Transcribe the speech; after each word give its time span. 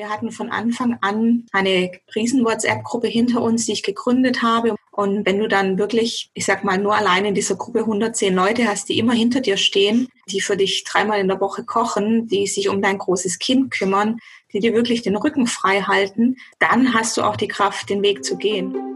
Wir 0.00 0.08
hatten 0.08 0.32
von 0.32 0.48
Anfang 0.48 0.96
an 1.02 1.44
eine 1.52 1.90
riesen 2.14 2.42
WhatsApp-Gruppe 2.42 3.06
hinter 3.06 3.42
uns, 3.42 3.66
die 3.66 3.72
ich 3.72 3.82
gegründet 3.82 4.40
habe. 4.40 4.74
Und 4.92 5.26
wenn 5.26 5.38
du 5.38 5.46
dann 5.46 5.76
wirklich, 5.76 6.30
ich 6.32 6.46
sag 6.46 6.64
mal, 6.64 6.78
nur 6.78 6.94
allein 6.94 7.26
in 7.26 7.34
dieser 7.34 7.56
Gruppe 7.56 7.80
110 7.80 8.34
Leute 8.34 8.66
hast, 8.66 8.88
die 8.88 8.98
immer 8.98 9.12
hinter 9.12 9.42
dir 9.42 9.58
stehen, 9.58 10.08
die 10.30 10.40
für 10.40 10.56
dich 10.56 10.84
dreimal 10.84 11.20
in 11.20 11.28
der 11.28 11.42
Woche 11.42 11.64
kochen, 11.64 12.28
die 12.28 12.46
sich 12.46 12.70
um 12.70 12.80
dein 12.80 12.96
großes 12.96 13.38
Kind 13.38 13.72
kümmern, 13.72 14.20
die 14.54 14.60
dir 14.60 14.72
wirklich 14.72 15.02
den 15.02 15.16
Rücken 15.16 15.46
frei 15.46 15.82
halten, 15.82 16.38
dann 16.60 16.94
hast 16.94 17.18
du 17.18 17.22
auch 17.22 17.36
die 17.36 17.48
Kraft, 17.48 17.90
den 17.90 18.02
Weg 18.02 18.24
zu 18.24 18.38
gehen. 18.38 18.89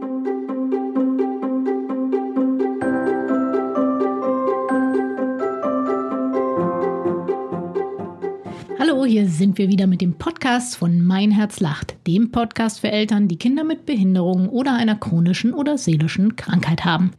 Hier 9.06 9.28
sind 9.28 9.58
wir 9.58 9.68
wieder 9.68 9.86
mit 9.86 10.00
dem 10.00 10.14
Podcast 10.14 10.76
von 10.76 11.02
Mein 11.02 11.30
Herz 11.30 11.60
lacht, 11.60 11.94
dem 12.06 12.30
Podcast 12.30 12.80
für 12.80 12.90
Eltern, 12.90 13.28
die 13.28 13.36
Kinder 13.36 13.62
mit 13.62 13.84
Behinderungen 13.84 14.48
oder 14.48 14.74
einer 14.74 14.94
chronischen 14.94 15.52
oder 15.52 15.76
seelischen 15.76 16.36
Krankheit 16.36 16.86
haben. 16.86 17.10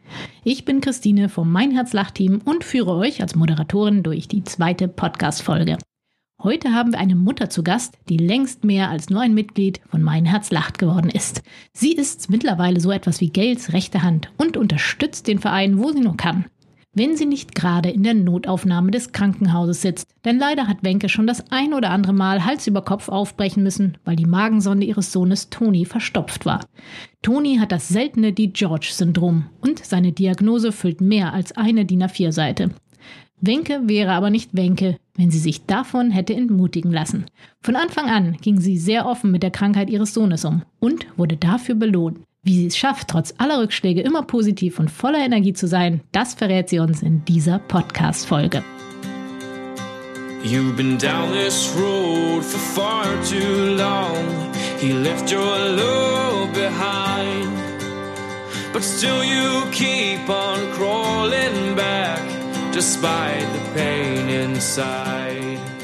Ich 0.43 0.65
bin 0.65 0.81
Christine 0.81 1.29
vom 1.29 1.51
Mein 1.51 1.71
Herz 1.71 1.93
lacht 1.93 2.15
Team 2.15 2.41
und 2.43 2.63
führe 2.63 2.95
euch 2.95 3.21
als 3.21 3.35
Moderatorin 3.35 4.01
durch 4.01 4.27
die 4.27 4.43
zweite 4.43 4.87
Podcast-Folge. 4.87 5.77
Heute 6.41 6.73
haben 6.73 6.93
wir 6.93 6.99
eine 6.99 7.15
Mutter 7.15 7.51
zu 7.51 7.61
Gast, 7.61 7.97
die 8.09 8.17
längst 8.17 8.63
mehr 8.63 8.89
als 8.89 9.11
nur 9.11 9.21
ein 9.21 9.35
Mitglied 9.35 9.79
von 9.89 10.01
Mein 10.01 10.25
Herz 10.25 10.49
lacht 10.49 10.79
geworden 10.79 11.11
ist. 11.11 11.43
Sie 11.71 11.93
ist 11.93 12.31
mittlerweile 12.31 12.79
so 12.79 12.91
etwas 12.91 13.21
wie 13.21 13.29
Gails 13.29 13.73
rechte 13.73 14.01
Hand 14.01 14.31
und 14.37 14.57
unterstützt 14.57 15.27
den 15.27 15.37
Verein, 15.37 15.77
wo 15.77 15.91
sie 15.91 16.01
nur 16.01 16.17
kann 16.17 16.45
wenn 16.95 17.15
sie 17.15 17.25
nicht 17.25 17.53
gerade 17.53 17.89
in 17.89 18.03
der 18.03 18.13
Notaufnahme 18.13 18.89
des 18.89 19.11
Krankenhauses 19.11 19.81
sitzt. 19.81 20.07
Denn 20.23 20.39
leider 20.39 20.67
hat 20.67 20.83
Wenke 20.83 21.09
schon 21.09 21.27
das 21.27 21.51
ein 21.51 21.73
oder 21.73 21.91
andere 21.91 22.13
Mal 22.13 22.45
Hals 22.45 22.65
über 22.65 22.81
Kopf 22.81 23.09
aufbrechen 23.09 23.61
müssen, 23.61 23.97
weil 24.05 24.15
die 24.15 24.25
Magensonde 24.25 24.85
ihres 24.85 25.11
Sohnes 25.11 25.49
Toni 25.49 25.85
verstopft 25.85 26.45
war. 26.45 26.65
Toni 27.21 27.57
hat 27.57 27.71
das 27.71 27.89
seltene 27.89 28.33
Die-George-Syndrom 28.33 29.45
und 29.61 29.85
seine 29.85 30.13
Diagnose 30.13 30.71
füllt 30.71 31.01
mehr 31.01 31.33
als 31.33 31.51
eine 31.55 31.85
DIN 31.85 32.03
A4-Seite. 32.03 32.71
Wenke 33.41 33.81
wäre 33.83 34.13
aber 34.13 34.29
nicht 34.29 34.55
Wenke, 34.55 34.97
wenn 35.15 35.29
sie 35.29 35.39
sich 35.39 35.65
davon 35.65 36.09
hätte 36.09 36.33
entmutigen 36.33 36.91
lassen. 36.91 37.25
Von 37.61 37.75
Anfang 37.75 38.09
an 38.09 38.37
ging 38.41 38.59
sie 38.59 38.77
sehr 38.77 39.05
offen 39.05 39.31
mit 39.31 39.43
der 39.43 39.51
Krankheit 39.51 39.89
ihres 39.89 40.13
Sohnes 40.13 40.45
um 40.45 40.63
und 40.79 41.05
wurde 41.17 41.35
dafür 41.35 41.75
belohnt. 41.75 42.19
Wie 42.45 42.59
sie 42.59 42.67
es 42.67 42.77
schafft, 42.77 43.07
trotz 43.07 43.33
aller 43.39 43.59
Rückschläge 43.59 44.01
immer 44.01 44.21
positiv 44.21 44.77
und 44.77 44.91
voller 44.91 45.17
Energie 45.17 45.53
zu 45.53 45.67
sein, 45.67 46.01
das 46.11 46.35
verrät 46.35 46.69
sie 46.69 46.77
uns 46.77 47.01
in 47.01 47.25
dieser 47.25 47.57
Podcast-Folge. 47.57 48.63
You've 50.43 50.75
been 50.75 50.99
down 50.99 51.31
this 51.31 51.73
road 51.75 52.43
for 52.43 52.59
far 52.59 53.05
too 53.23 53.75
long. 53.75 54.23
He 54.79 54.93
left 54.93 55.31
your 55.31 55.41
love 55.41 56.53
behind. 56.53 57.49
But 58.71 58.83
still 58.83 59.23
you 59.23 59.63
keep 59.71 60.29
on 60.29 60.71
crawling 60.73 61.75
back, 61.75 62.21
despite 62.71 63.41
the 63.53 63.73
pain 63.73 64.29
inside. 64.29 65.74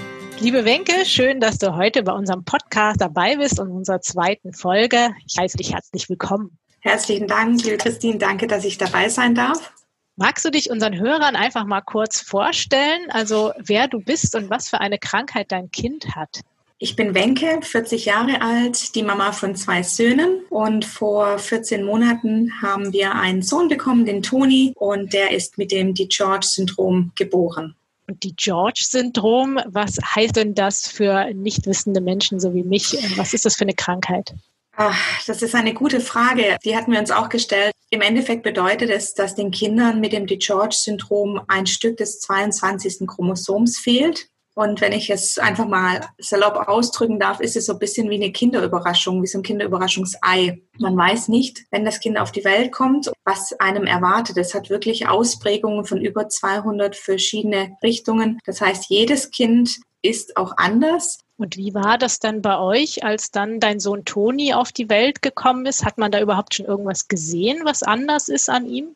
Liebe 0.42 0.66
Wenke, 0.66 1.06
schön, 1.06 1.40
dass 1.40 1.60
du 1.60 1.76
heute 1.76 2.02
bei 2.02 2.14
unserem 2.14 2.44
Podcast 2.44 3.00
dabei 3.00 3.36
bist 3.36 3.60
und 3.60 3.70
unserer 3.70 4.02
zweiten 4.02 4.54
Folge. 4.54 5.14
Ich 5.28 5.38
heiße 5.38 5.56
dich 5.56 5.72
herzlich 5.72 6.10
willkommen. 6.10 6.58
Herzlichen 6.80 7.28
Dank, 7.28 7.64
liebe 7.64 7.78
Christine. 7.78 8.18
Danke, 8.18 8.48
dass 8.48 8.66
ich 8.66 8.80
dabei 8.80 9.08
sein 9.08 9.36
darf. 9.36 9.72
Magst 10.16 10.44
du 10.44 10.50
dich 10.50 10.72
unseren 10.72 10.98
Hörern 10.98 11.36
einfach 11.36 11.66
mal 11.66 11.82
kurz 11.82 12.22
vorstellen, 12.22 13.12
also 13.12 13.52
wer 13.60 13.88
du 13.88 14.00
bist 14.00 14.34
und 14.34 14.50
was 14.50 14.68
für 14.68 14.82
eine 14.82 14.98
Krankheit 14.98 15.52
dein 15.52 15.70
Kind 15.70 16.16
hat? 16.16 16.42
Ich 16.80 16.96
bin 16.96 17.14
Wenke, 17.14 17.60
40 17.62 18.06
Jahre 18.06 18.42
alt, 18.42 18.96
die 18.96 19.04
Mama 19.04 19.34
von 19.34 19.56
zwei 19.56 19.84
Söhnen 19.84 20.42
und 20.50 20.86
vor 20.86 21.38
14 21.38 21.86
Monaten 21.86 22.52
haben 22.64 22.92
wir 22.94 23.14
einen 23.14 23.44
Sohn 23.44 23.68
bekommen, 23.68 24.08
den 24.08 24.24
Toni, 24.24 24.74
und 24.76 25.14
der 25.14 25.34
ist 25.34 25.60
mit 25.60 25.72
dem 25.72 25.94
DiGeorge-Syndrom 25.94 27.12
geboren. 27.14 27.76
Die 28.12 28.36
George-Syndrom, 28.36 29.60
was 29.66 29.98
heißt 30.04 30.36
denn 30.36 30.56
das 30.56 30.88
für 30.88 31.34
nicht 31.34 31.66
wissende 31.66 32.02
Menschen 32.02 32.40
so 32.40 32.54
wie 32.54 32.64
mich? 32.64 32.98
Was 33.18 33.34
ist 33.34 33.46
das 33.46 33.56
für 33.56 33.64
eine 33.64 33.74
Krankheit? 33.74 34.34
Ach, 34.76 35.26
das 35.28 35.42
ist 35.42 35.54
eine 35.54 35.74
gute 35.74 36.00
Frage. 36.00 36.58
Die 36.64 36.76
hatten 36.76 36.92
wir 36.92 37.00
uns 37.00 37.12
auch 37.12 37.30
gestellt. 37.30 37.74
Im 37.90 38.02
Endeffekt 38.02 38.44
bedeutet 38.44 38.90
es, 38.90 39.14
dass 39.14 39.36
den 39.36 39.52
Kindern 39.52 40.00
mit 40.00 40.14
dem 40.14 40.26
DiGeorge-Syndrom 40.26 41.42
ein 41.48 41.68
Stück 41.68 41.98
des 41.98 42.20
22. 42.22 43.06
Chromosoms 43.06 43.78
fehlt. 43.78 44.28
Und 44.62 44.80
wenn 44.80 44.92
ich 44.92 45.10
es 45.10 45.40
einfach 45.40 45.68
mal 45.68 46.02
salopp 46.20 46.68
ausdrücken 46.68 47.18
darf, 47.18 47.40
ist 47.40 47.58
es 47.58 47.66
so 47.66 47.74
ein 47.74 47.80
bisschen 47.80 48.12
wie 48.12 48.22
eine 48.22 48.32
Kinderüberraschung, 48.32 49.24
wie 49.24 49.28
so 49.28 49.40
ein 49.40 49.44
Kinderüberraschungsei. 49.44 50.62
Man 50.78 50.96
weiß 50.96 51.30
nicht, 51.30 51.64
wenn 51.72 51.84
das 51.84 52.00
Kind 52.00 52.20
auf 52.20 52.32
die 52.32 52.46
Welt 52.46 52.72
kommt, 52.72 53.12
was 53.26 53.60
einem 53.60 53.88
erwartet. 53.88 54.38
Es 54.38 54.54
hat 54.54 54.70
wirklich 54.70 55.08
Ausprägungen 55.08 55.84
von 55.86 56.00
über 56.00 56.30
200 56.30 56.96
verschiedene 56.96 57.76
Richtungen. 57.82 58.38
Das 58.46 58.62
heißt, 58.62 58.86
jedes 58.90 59.32
Kind 59.32 59.80
ist 60.04 60.38
auch 60.38 60.54
anders. 60.58 61.18
Und 61.38 61.58
wie 61.58 61.74
war 61.74 61.98
das 61.98 62.20
dann 62.20 62.44
bei 62.44 62.60
euch, 62.60 63.04
als 63.04 63.32
dann 63.32 63.60
dein 63.60 63.80
Sohn 63.80 64.06
Toni 64.06 64.54
auf 64.54 64.72
die 64.72 64.90
Welt 64.90 65.24
gekommen 65.24 65.66
ist? 65.66 65.84
Hat 65.84 65.98
man 65.98 66.12
da 66.12 66.22
überhaupt 66.22 66.54
schon 66.54 66.68
irgendwas 66.68 67.08
gesehen, 67.08 67.62
was 67.64 67.82
anders 67.82 68.28
ist 68.28 68.48
an 68.48 68.68
ihm? 68.68 68.96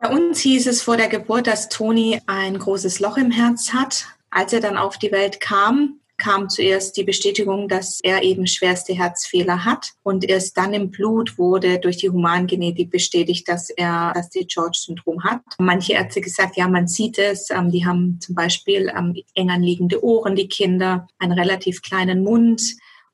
Bei 0.00 0.10
uns 0.10 0.40
hieß 0.40 0.66
es 0.66 0.82
vor 0.82 0.96
der 0.96 1.08
Geburt, 1.08 1.46
dass 1.46 1.68
Toni 1.68 2.20
ein 2.26 2.58
großes 2.58 2.98
Loch 2.98 3.16
im 3.16 3.30
Herz 3.30 3.72
hat. 3.72 4.06
Als 4.34 4.52
er 4.52 4.58
dann 4.58 4.76
auf 4.76 4.98
die 4.98 5.12
Welt 5.12 5.40
kam, 5.40 6.00
kam 6.16 6.48
zuerst 6.48 6.96
die 6.96 7.04
Bestätigung, 7.04 7.68
dass 7.68 8.00
er 8.02 8.24
eben 8.24 8.48
schwerste 8.48 8.92
Herzfehler 8.92 9.64
hat. 9.64 9.90
Und 10.02 10.28
erst 10.28 10.56
dann 10.56 10.74
im 10.74 10.90
Blut 10.90 11.38
wurde 11.38 11.78
durch 11.78 11.98
die 11.98 12.10
Humangenetik 12.10 12.90
bestätigt, 12.90 13.48
dass 13.48 13.70
er 13.70 14.12
das 14.12 14.30
George-Syndrom 14.30 15.22
hat. 15.22 15.40
Manche 15.58 15.92
Ärzte 15.92 16.20
gesagt, 16.20 16.56
ja, 16.56 16.66
man 16.66 16.88
sieht 16.88 17.16
es. 17.18 17.50
Ähm, 17.50 17.70
die 17.70 17.86
haben 17.86 18.18
zum 18.20 18.34
Beispiel 18.34 18.92
ähm, 18.96 19.14
eng 19.34 19.50
anliegende 19.50 20.02
Ohren, 20.02 20.34
die 20.34 20.48
Kinder, 20.48 21.06
einen 21.20 21.38
relativ 21.38 21.82
kleinen 21.82 22.24
Mund 22.24 22.60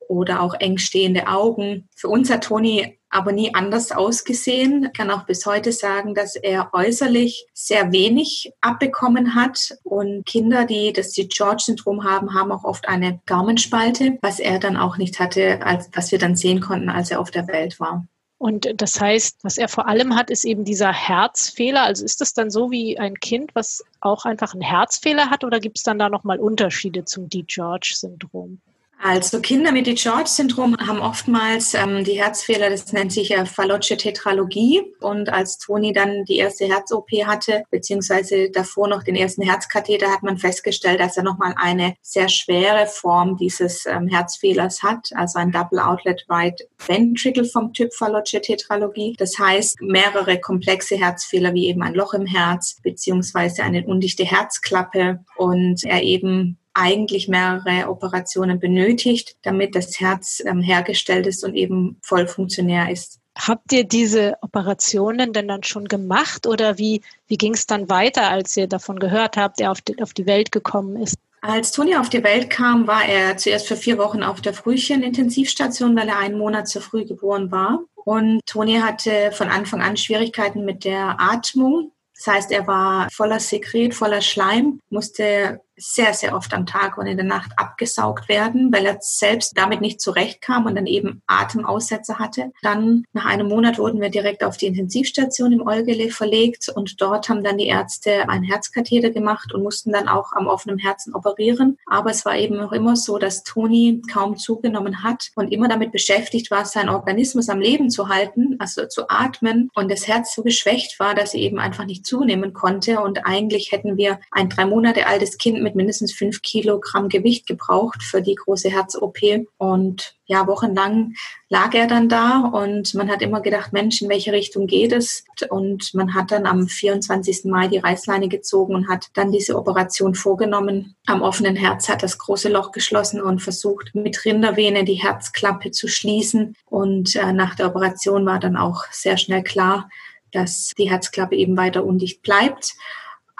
oder 0.07 0.41
auch 0.41 0.53
eng 0.55 0.77
stehende 0.77 1.27
Augen. 1.27 1.87
Für 1.95 2.09
uns 2.09 2.29
hat 2.29 2.45
Toni 2.45 2.97
aber 3.09 3.33
nie 3.33 3.53
anders 3.53 3.91
ausgesehen. 3.91 4.85
Ich 4.85 4.93
kann 4.93 5.11
auch 5.11 5.25
bis 5.25 5.45
heute 5.45 5.71
sagen, 5.71 6.15
dass 6.15 6.35
er 6.35 6.69
äußerlich 6.73 7.45
sehr 7.53 7.91
wenig 7.91 8.53
abbekommen 8.61 9.35
hat. 9.35 9.73
Und 9.83 10.25
Kinder, 10.25 10.65
die 10.65 10.93
das 10.93 11.13
George-Syndrom 11.13 12.03
haben, 12.03 12.33
haben 12.33 12.51
auch 12.51 12.63
oft 12.63 12.87
eine 12.87 13.19
Gaumenspalte, 13.25 14.17
was 14.21 14.39
er 14.39 14.59
dann 14.59 14.77
auch 14.77 14.97
nicht 14.97 15.19
hatte, 15.19 15.61
als 15.61 15.89
was 15.93 16.11
wir 16.11 16.19
dann 16.19 16.35
sehen 16.35 16.61
konnten, 16.61 16.89
als 16.89 17.11
er 17.11 17.19
auf 17.19 17.31
der 17.31 17.47
Welt 17.47 17.79
war. 17.79 18.05
Und 18.37 18.67
das 18.81 18.99
heißt, 18.99 19.43
was 19.43 19.59
er 19.59 19.67
vor 19.67 19.87
allem 19.87 20.15
hat, 20.15 20.31
ist 20.31 20.45
eben 20.45 20.63
dieser 20.63 20.91
Herzfehler. 20.91 21.83
Also 21.83 22.03
ist 22.03 22.21
das 22.21 22.33
dann 22.33 22.49
so 22.49 22.71
wie 22.71 22.97
ein 22.97 23.19
Kind, 23.19 23.51
was 23.53 23.83
auch 23.99 24.25
einfach 24.25 24.53
einen 24.53 24.63
Herzfehler 24.63 25.29
hat, 25.29 25.43
oder 25.43 25.59
gibt 25.59 25.77
es 25.77 25.83
dann 25.83 25.99
da 25.99 26.09
nochmal 26.09 26.39
Unterschiede 26.39 27.05
zum 27.05 27.29
D-George-Syndrom? 27.29 28.59
Also 29.03 29.41
Kinder 29.41 29.71
mit 29.71 29.87
George-Syndrom 29.87 30.77
haben 30.77 30.99
oftmals 30.99 31.73
ähm, 31.73 32.03
die 32.03 32.21
Herzfehler, 32.21 32.69
das 32.69 32.93
nennt 32.93 33.11
sich 33.11 33.29
ja 33.29 33.45
Fallotche 33.45 33.97
Tetralogie. 33.97 34.83
Und 34.99 35.33
als 35.33 35.57
Toni 35.57 35.91
dann 35.91 36.23
die 36.25 36.37
erste 36.37 36.67
Herz-OP 36.67 37.09
hatte, 37.25 37.63
beziehungsweise 37.71 38.51
davor 38.51 38.87
noch 38.87 39.01
den 39.01 39.15
ersten 39.15 39.41
Herzkatheter, 39.41 40.11
hat 40.11 40.21
man 40.21 40.37
festgestellt, 40.37 40.99
dass 40.99 41.17
er 41.17 41.23
nochmal 41.23 41.55
eine 41.57 41.95
sehr 42.03 42.29
schwere 42.29 42.85
Form 42.85 43.37
dieses 43.37 43.87
ähm, 43.87 44.07
Herzfehlers 44.07 44.83
hat, 44.83 45.09
also 45.15 45.39
ein 45.39 45.51
Double 45.51 45.79
Outlet 45.79 46.23
Right 46.29 46.61
Ventricle 46.77 47.45
vom 47.45 47.73
Typ 47.73 47.95
Fallotche 47.95 48.39
Tetralogie. 48.39 49.15
Das 49.17 49.39
heißt, 49.39 49.81
mehrere 49.81 50.39
komplexe 50.39 50.95
Herzfehler 50.97 51.55
wie 51.55 51.69
eben 51.69 51.81
ein 51.81 51.95
Loch 51.95 52.13
im 52.13 52.27
Herz, 52.27 52.77
beziehungsweise 52.83 53.63
eine 53.63 53.83
undichte 53.83 54.25
Herzklappe 54.25 55.25
und 55.37 55.83
er 55.85 56.03
eben 56.03 56.59
eigentlich 56.73 57.27
mehrere 57.27 57.89
Operationen 57.89 58.59
benötigt, 58.59 59.35
damit 59.43 59.75
das 59.75 59.99
Herz 59.99 60.41
ähm, 60.45 60.61
hergestellt 60.61 61.27
ist 61.27 61.43
und 61.43 61.55
eben 61.55 61.97
voll 62.01 62.27
funktionär 62.27 62.91
ist. 62.91 63.19
Habt 63.37 63.71
ihr 63.71 63.85
diese 63.85 64.35
Operationen 64.41 65.33
denn 65.33 65.47
dann 65.47 65.63
schon 65.63 65.87
gemacht 65.87 66.45
oder 66.47 66.77
wie, 66.77 67.01
wie 67.27 67.37
ging 67.37 67.53
es 67.53 67.65
dann 67.65 67.89
weiter, 67.89 68.29
als 68.29 68.57
ihr 68.57 68.67
davon 68.67 68.99
gehört 68.99 69.37
habt, 69.37 69.61
er 69.61 69.71
auf 69.71 69.81
die, 69.81 70.01
auf 70.01 70.13
die 70.13 70.25
Welt 70.25 70.51
gekommen 70.51 71.01
ist? 71.01 71.15
Als 71.43 71.71
Toni 71.71 71.95
auf 71.95 72.09
die 72.09 72.23
Welt 72.23 72.51
kam, 72.51 72.85
war 72.85 73.03
er 73.03 73.35
zuerst 73.35 73.67
für 73.67 73.75
vier 73.75 73.97
Wochen 73.97 74.21
auf 74.21 74.41
der 74.41 74.53
Frühchen-Intensivstation, 74.53 75.95
weil 75.95 76.09
er 76.09 76.19
einen 76.19 76.37
Monat 76.37 76.67
zu 76.67 76.81
früh 76.81 77.03
geboren 77.03 77.51
war. 77.51 77.79
Und 77.95 78.41
Toni 78.45 78.75
hatte 78.75 79.31
von 79.31 79.49
Anfang 79.49 79.81
an 79.81 79.97
Schwierigkeiten 79.97 80.65
mit 80.65 80.85
der 80.85 81.19
Atmung. 81.19 81.91
Das 82.15 82.27
heißt, 82.27 82.51
er 82.51 82.67
war 82.67 83.07
voller 83.11 83.39
Sekret, 83.39 83.95
voller 83.95 84.21
Schleim, 84.21 84.79
musste 84.91 85.61
sehr, 85.77 86.13
sehr 86.13 86.35
oft 86.35 86.53
am 86.53 86.65
Tag 86.65 86.97
und 86.97 87.07
in 87.07 87.17
der 87.17 87.25
Nacht 87.25 87.51
abgesaugt 87.57 88.29
werden, 88.29 88.71
weil 88.71 88.85
er 88.85 88.97
selbst 89.01 89.53
damit 89.55 89.81
nicht 89.81 90.01
zurechtkam 90.01 90.65
und 90.65 90.75
dann 90.75 90.85
eben 90.85 91.21
Atemaussetzer 91.27 92.19
hatte. 92.19 92.51
Dann 92.61 93.05
nach 93.13 93.25
einem 93.25 93.47
Monat 93.47 93.77
wurden 93.77 94.01
wir 94.01 94.09
direkt 94.09 94.43
auf 94.43 94.57
die 94.57 94.67
Intensivstation 94.67 95.51
im 95.51 95.65
Olgele 95.65 96.09
verlegt 96.09 96.69
und 96.69 97.01
dort 97.01 97.29
haben 97.29 97.43
dann 97.43 97.57
die 97.57 97.67
Ärzte 97.67 98.29
einen 98.29 98.43
Herzkatheter 98.43 99.09
gemacht 99.09 99.53
und 99.53 99.63
mussten 99.63 99.91
dann 99.91 100.07
auch 100.07 100.33
am 100.33 100.47
offenen 100.47 100.77
Herzen 100.77 101.15
operieren. 101.15 101.77
Aber 101.85 102.11
es 102.11 102.25
war 102.25 102.35
eben 102.35 102.59
auch 102.59 102.71
immer 102.73 102.95
so, 102.95 103.17
dass 103.17 103.43
Toni 103.43 104.01
kaum 104.11 104.37
zugenommen 104.37 105.03
hat 105.03 105.29
und 105.35 105.51
immer 105.51 105.67
damit 105.67 105.91
beschäftigt 105.91 106.51
war, 106.51 106.65
seinen 106.65 106.89
Organismus 106.89 107.49
am 107.49 107.59
Leben 107.59 107.89
zu 107.89 108.09
halten, 108.09 108.55
also 108.59 108.85
zu 108.87 109.09
atmen 109.09 109.69
und 109.73 109.89
das 109.89 110.07
Herz 110.07 110.35
so 110.35 110.43
geschwächt 110.43 110.99
war, 110.99 111.15
dass 111.15 111.31
sie 111.31 111.41
eben 111.41 111.59
einfach 111.59 111.85
nicht 111.85 112.05
zunehmen 112.05 112.53
konnte 112.53 112.99
und 112.99 113.25
eigentlich 113.25 113.71
hätten 113.71 113.97
wir 113.97 114.19
ein 114.31 114.49
drei 114.49 114.65
Monate 114.65 115.07
altes 115.07 115.37
Kind 115.37 115.60
mit 115.61 115.75
mindestens 115.75 116.13
fünf 116.13 116.41
Kilogramm 116.41 117.09
Gewicht 117.09 117.47
gebraucht 117.47 118.03
für 118.03 118.21
die 118.21 118.35
große 118.35 118.69
Herz-OP. 118.69 119.19
Und 119.57 120.15
ja, 120.25 120.47
wochenlang 120.47 121.13
lag 121.49 121.73
er 121.73 121.87
dann 121.87 122.07
da 122.07 122.39
und 122.39 122.93
man 122.93 123.09
hat 123.09 123.21
immer 123.21 123.41
gedacht, 123.41 123.73
Mensch, 123.73 124.01
in 124.01 124.09
welche 124.09 124.31
Richtung 124.31 124.67
geht 124.67 124.93
es? 124.93 125.25
Und 125.49 125.93
man 125.93 126.13
hat 126.13 126.31
dann 126.31 126.45
am 126.45 126.67
24. 126.67 127.45
Mai 127.45 127.67
die 127.67 127.79
Reißleine 127.79 128.29
gezogen 128.29 128.75
und 128.75 128.87
hat 128.87 129.07
dann 129.13 129.31
diese 129.31 129.57
Operation 129.57 130.15
vorgenommen. 130.15 130.95
Am 131.05 131.21
offenen 131.21 131.55
Herz 131.55 131.89
hat 131.89 132.03
das 132.03 132.17
große 132.17 132.49
Loch 132.49 132.71
geschlossen 132.71 133.21
und 133.21 133.41
versucht, 133.41 133.93
mit 133.93 134.23
Rindervene 134.23 134.85
die 134.85 134.95
Herzklappe 134.95 135.71
zu 135.71 135.87
schließen. 135.87 136.55
Und 136.65 137.15
äh, 137.15 137.33
nach 137.33 137.55
der 137.55 137.67
Operation 137.67 138.25
war 138.25 138.39
dann 138.39 138.55
auch 138.55 138.85
sehr 138.91 139.17
schnell 139.17 139.43
klar, 139.43 139.89
dass 140.31 140.71
die 140.77 140.89
Herzklappe 140.89 141.35
eben 141.35 141.57
weiter 141.57 141.83
undicht 141.83 142.21
bleibt 142.21 142.75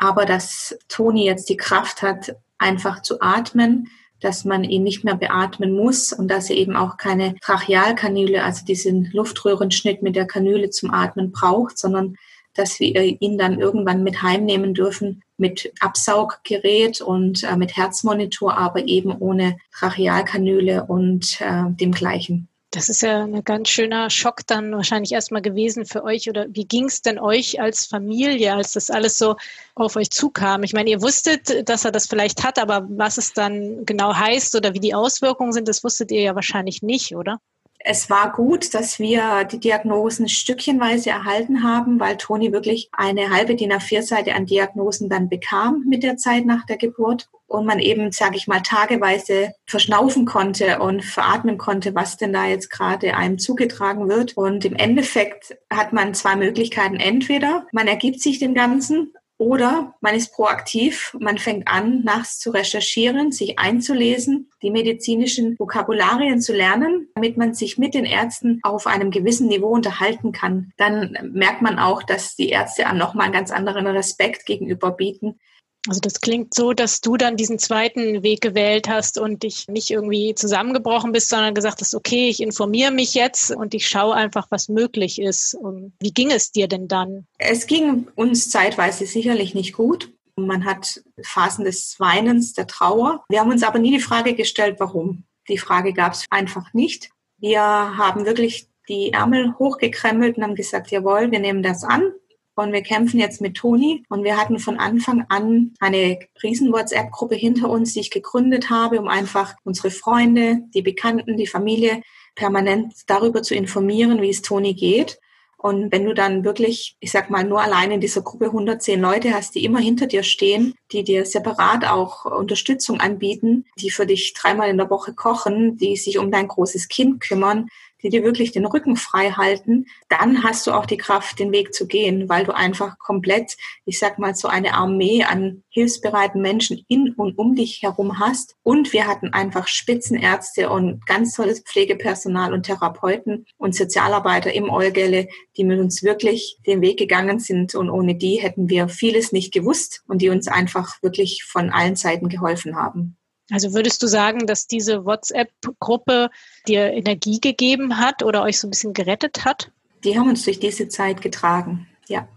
aber 0.02 0.26
dass 0.26 0.78
Toni 0.90 1.26
jetzt 1.26 1.48
die 1.48 1.58
Kraft 1.58 2.02
hat, 2.02 2.36
einfach 2.58 3.04
zu 3.04 3.22
atmen, 3.22 3.88
dass 4.20 4.46
man 4.46 4.64
ihn 4.64 4.84
nicht 4.84 5.04
mehr 5.04 5.16
beatmen 5.16 5.74
muss 5.74 6.12
und 6.12 6.28
dass 6.28 6.50
er 6.50 6.58
eben 6.58 6.76
auch 6.76 6.98
keine 6.98 7.36
Trachealkanüle, 7.42 8.44
also 8.44 8.66
diesen 8.66 9.10
Luftröhrenschnitt 9.14 10.02
mit 10.02 10.16
der 10.16 10.26
Kanüle 10.26 10.72
zum 10.72 10.92
Atmen 10.92 11.32
braucht, 11.32 11.78
sondern 11.78 12.16
dass 12.56 12.80
wir 12.80 13.22
ihn 13.22 13.38
dann 13.38 13.60
irgendwann 13.60 14.04
mit 14.04 14.24
heimnehmen 14.24 14.74
dürfen 14.74 15.24
mit 15.38 15.72
Absauggerät 15.80 17.02
und 17.02 17.44
äh, 17.44 17.56
mit 17.56 17.78
Herzmonitor, 17.78 18.58
aber 18.58 18.88
eben 18.88 19.16
ohne 19.18 19.58
Trachealkanüle 19.74 20.86
und 20.86 21.40
äh, 21.42 21.64
dem 21.68 21.92
gleichen. 21.92 22.48
Das 22.74 22.88
ist 22.88 23.02
ja 23.02 23.24
ein 23.24 23.44
ganz 23.44 23.68
schöner 23.68 24.10
Schock 24.10 24.48
dann 24.48 24.72
wahrscheinlich 24.72 25.12
erstmal 25.12 25.42
gewesen 25.42 25.86
für 25.86 26.06
euch. 26.06 26.30
Oder 26.30 26.48
wie 26.50 26.66
ging 26.66 26.86
es 26.86 27.02
denn 27.02 27.20
euch 27.20 27.60
als 27.60 27.86
Familie, 27.86 28.54
als 28.54 28.72
das 28.72 28.90
alles 28.90 29.18
so 29.18 29.36
auf 29.76 29.98
euch 29.98 30.10
zukam? 30.10 30.64
Ich 30.64 30.72
meine, 30.72 30.90
ihr 30.90 31.02
wusstet, 31.02 31.68
dass 31.68 31.84
er 31.84 31.92
das 31.92 32.08
vielleicht 32.08 32.46
hat, 32.46 32.58
aber 32.58 32.88
was 32.90 33.18
es 33.18 33.34
dann 33.34 33.86
genau 33.86 34.16
heißt 34.16 34.56
oder 34.56 34.74
wie 34.74 34.80
die 34.80 34.96
Auswirkungen 34.96 35.52
sind, 35.52 35.68
das 35.68 35.84
wusstet 35.84 36.12
ihr 36.12 36.22
ja 36.22 36.34
wahrscheinlich 36.34 36.82
nicht, 36.82 37.14
oder? 37.14 37.42
Es 37.84 38.10
war 38.10 38.32
gut, 38.32 38.74
dass 38.74 39.00
wir 39.00 39.44
die 39.44 39.60
Diagnosen 39.60 40.30
stückchenweise 40.30 41.10
erhalten 41.10 41.64
haben, 41.64 42.00
weil 42.00 42.16
Toni 42.16 42.54
wirklich 42.54 42.90
eine 42.92 43.32
halbe 43.32 43.56
DIN 43.56 43.74
A4-Seite 43.74 44.34
an 44.34 44.46
Diagnosen 44.46 45.10
dann 45.10 45.30
bekam 45.30 45.84
mit 45.88 46.04
der 46.04 46.16
Zeit 46.16 46.46
nach 46.46 46.66
der 46.66 46.78
Geburt 46.78 47.28
und 47.52 47.66
man 47.66 47.80
eben, 47.80 48.12
sage 48.12 48.38
ich 48.38 48.48
mal, 48.48 48.62
tageweise 48.62 49.54
verschnaufen 49.66 50.26
konnte 50.26 50.80
und 50.80 51.04
veratmen 51.04 51.58
konnte, 51.58 51.94
was 51.94 52.18
denn 52.18 52.34
da 52.34 52.48
jetzt 52.48 52.70
gerade 52.70 53.16
einem 53.16 53.38
zugetragen 53.38 54.10
wird. 54.10 54.38
Und 54.38 54.66
im 54.66 54.76
Endeffekt 54.76 55.56
hat 55.70 55.94
man 55.94 56.14
zwei 56.14 56.36
Möglichkeiten. 56.36 56.96
Entweder 56.96 57.68
man 57.72 57.88
ergibt 57.88 58.22
sich 58.22 58.40
dem 58.40 58.54
Ganzen 58.54 59.14
oder 59.42 59.96
man 60.02 60.14
ist 60.14 60.34
proaktiv, 60.34 61.18
man 61.20 61.40
fängt 61.40 61.68
an, 61.68 62.04
nachts 62.04 62.38
zu 62.38 62.52
recherchieren, 62.52 63.32
sich 63.32 63.58
einzulesen, 63.58 64.52
die 64.62 64.70
medizinischen 64.70 65.58
Vokabularien 65.58 66.40
zu 66.40 66.54
lernen, 66.54 67.08
damit 67.16 67.38
man 67.38 67.56
sich 67.56 67.80
mit 67.80 67.96
den 67.96 68.06
Ärzten 68.06 68.60
auf 68.62 68.86
einem 68.86 69.10
gewissen 69.10 69.48
Niveau 69.48 69.70
unterhalten 69.70 70.32
kann. 70.32 70.74
Dann 70.78 71.18
merkt 71.34 71.64
man 71.64 71.80
auch, 71.80 72.04
dass 72.04 72.36
die 72.36 72.50
Ärzte 72.50 72.86
einem 72.86 73.00
nochmal 73.00 73.26
einen 73.26 73.34
ganz 73.34 73.50
anderen 73.50 73.88
Respekt 73.88 74.46
gegenüber 74.46 74.92
bieten, 74.92 75.40
also 75.88 76.00
das 76.00 76.22
klingt 76.22 76.54
so, 76.54 76.74
dass 76.74 77.02
du 77.02 77.18
dann 77.18 77.38
diesen 77.38 77.58
zweiten 77.58 78.22
Weg 78.22 78.42
gewählt 78.42 78.88
hast 78.88 79.18
und 79.18 79.44
dich 79.44 79.68
nicht 79.68 79.90
irgendwie 79.90 80.36
zusammengebrochen 80.36 81.12
bist, 81.12 81.30
sondern 81.30 81.56
gesagt 81.56 81.82
hast, 81.82 81.96
okay, 81.96 82.30
ich 82.30 82.42
informiere 82.42 82.92
mich 82.92 83.16
jetzt 83.16 83.52
und 83.52 83.74
ich 83.74 83.88
schaue 83.88 84.14
einfach, 84.14 84.48
was 84.52 84.70
möglich 84.70 85.20
ist. 85.20 85.56
Und 85.56 85.94
wie 86.00 86.14
ging 86.14 86.32
es 86.32 86.52
dir 86.52 86.68
denn 86.68 86.88
dann? 86.88 87.26
Es 87.40 87.66
ging 87.66 88.08
uns 88.16 88.50
zeitweise 88.50 89.06
sicherlich 89.08 89.56
nicht 89.56 89.74
gut. 89.74 90.12
Man 90.36 90.66
hat 90.66 91.02
Phasen 91.24 91.66
des 91.66 92.00
Weinens, 92.00 92.54
der 92.54 92.68
Trauer. 92.68 93.24
Wir 93.30 93.40
haben 93.40 93.52
uns 93.52 93.64
aber 93.64 93.80
nie 93.80 93.92
die 93.92 94.00
Frage 94.00 94.36
gestellt, 94.36 94.76
warum. 94.80 95.24
Die 95.50 95.58
Frage 95.58 95.94
gab 95.94 96.14
es 96.14 96.26
einfach 96.30 96.74
nicht. 96.74 97.10
Wir 97.40 97.62
haben 97.62 98.26
wirklich 98.26 98.68
die 98.88 99.14
Ärmel 99.14 99.56
hochgekrempelt 99.58 100.38
und 100.38 100.44
haben 100.44 100.56
gesagt, 100.56 100.92
jawohl, 100.92 101.32
wir 101.32 101.40
nehmen 101.40 101.64
das 101.64 101.84
an. 101.84 102.12
Und 102.56 102.74
wir 102.74 102.82
kämpfen 102.82 103.20
jetzt 103.20 103.42
mit 103.42 103.56
Toni. 103.56 104.04
Und 104.10 104.24
wir 104.24 104.38
hatten 104.38 104.60
von 104.60 104.78
Anfang 104.78 105.26
an 105.30 105.74
eine 105.80 106.20
riesen 106.44 106.72
WhatsApp-Gruppe 106.72 107.36
hinter 107.36 107.70
uns, 107.70 107.94
die 107.94 108.02
ich 108.02 108.12
gegründet 108.12 108.70
habe, 108.70 109.00
um 109.00 109.08
einfach 109.08 109.56
unsere 109.64 109.92
Freunde, 109.92 110.60
die 110.74 110.82
Bekannten, 110.82 111.38
die 111.38 111.48
Familie 111.48 112.02
permanent 112.36 112.94
darüber 113.08 113.42
zu 113.42 113.56
informieren, 113.56 114.22
wie 114.22 114.30
es 114.30 114.42
Toni 114.42 114.74
geht. 114.74 115.20
Und 115.62 115.92
wenn 115.92 116.06
du 116.06 116.16
dann 116.16 116.44
wirklich, 116.44 116.98
ich 117.00 117.12
sag 117.12 117.30
mal, 117.30 117.44
nur 117.44 117.62
allein 117.62 117.92
in 117.92 118.02
dieser 118.02 118.24
Gruppe 118.24 118.46
110 118.48 119.00
Leute 119.00 119.32
hast, 119.32 119.54
die 119.54 119.64
immer 119.64 119.80
hinter 119.80 120.08
dir 120.08 120.24
stehen, 120.24 120.74
die 120.92 121.04
dir 121.04 121.24
separat 121.24 121.86
auch 121.86 122.26
Unterstützung 122.26 123.00
anbieten, 123.00 123.66
die 123.78 123.92
für 123.92 124.08
dich 124.08 124.34
dreimal 124.34 124.72
in 124.72 124.78
der 124.78 124.90
Woche 124.90 125.14
kochen, 125.14 125.78
die 125.78 125.98
sich 125.98 126.18
um 126.18 126.32
dein 126.32 126.48
großes 126.48 126.88
Kind 126.88 127.22
kümmern, 127.22 127.68
die 128.04 128.10
dir 128.10 128.24
wirklich 128.24 128.52
den 128.52 128.66
Rücken 128.66 128.96
frei 128.96 129.32
halten, 129.32 129.86
dann 130.10 130.44
hast 130.44 130.68
du 130.68 130.72
auch 130.72 130.86
die 130.86 130.98
Kraft, 130.98 131.40
den 131.40 131.52
Weg 131.52 131.74
zu 131.74 131.88
gehen, 131.88 132.30
weil 132.30 132.46
du 132.46 132.56
einfach 132.56 132.98
komplett, 133.00 133.58
ich 133.86 134.00
sag 134.00 134.20
mal, 134.20 134.36
so 134.36 134.48
eine 134.48 134.74
Armee 134.74 135.24
an 135.24 135.64
hilfsbereiten 135.70 136.42
Menschen 136.42 136.84
in 136.88 137.14
und 137.14 137.38
um 137.38 137.56
dich 137.56 137.82
herum 137.82 138.20
hast. 138.20 138.56
Und 138.64 138.94
wir 138.94 139.08
hatten 139.08 139.34
einfach 139.34 139.68
Spitzenärzte 139.68 140.70
und 140.70 141.06
ganz 141.06 141.36
tolles 141.36 141.62
Pflegepersonal 141.62 142.54
und 142.54 142.64
Therapeuten 142.64 143.46
und 143.58 143.76
Sozialarbeiter 143.76 144.54
im 144.54 144.70
Eugelle, 144.70 145.28
die 145.58 145.64
mit 145.64 145.80
uns 145.80 146.04
wirklich 146.04 146.58
den 146.66 146.82
Weg 146.82 146.98
gegangen 146.98 147.40
sind. 147.40 147.76
Und 147.76 147.90
ohne 147.90 148.16
die 148.16 148.36
hätten 148.36 148.70
wir 148.70 148.90
vieles 148.90 149.32
nicht 149.32 149.54
gewusst 149.54 150.04
und 150.08 150.22
die 150.22 150.30
uns 150.30 150.48
einfach 150.48 151.02
wirklich 151.02 151.44
von 151.44 151.70
allen 151.70 151.96
Seiten 151.96 152.30
geholfen 152.30 152.76
haben. 152.76 153.18
Also 153.52 153.74
würdest 153.74 154.02
du 154.02 154.08
sagen, 154.08 154.48
dass 154.48 154.66
diese 154.66 155.06
WhatsApp-Gruppe 155.06 156.30
dir 156.68 156.92
Energie 156.94 157.40
gegeben 157.40 157.98
hat 157.98 158.24
oder 158.24 158.44
euch 158.44 158.60
so 158.60 158.68
ein 158.68 158.72
bisschen 158.72 158.94
gerettet 158.94 159.44
hat? 159.44 159.72
Die 160.04 160.18
haben 160.18 160.30
uns 160.30 160.44
durch 160.44 160.60
diese 160.60 160.88
Zeit 160.88 161.22
getragen, 161.22 161.88
ja. 162.08 162.28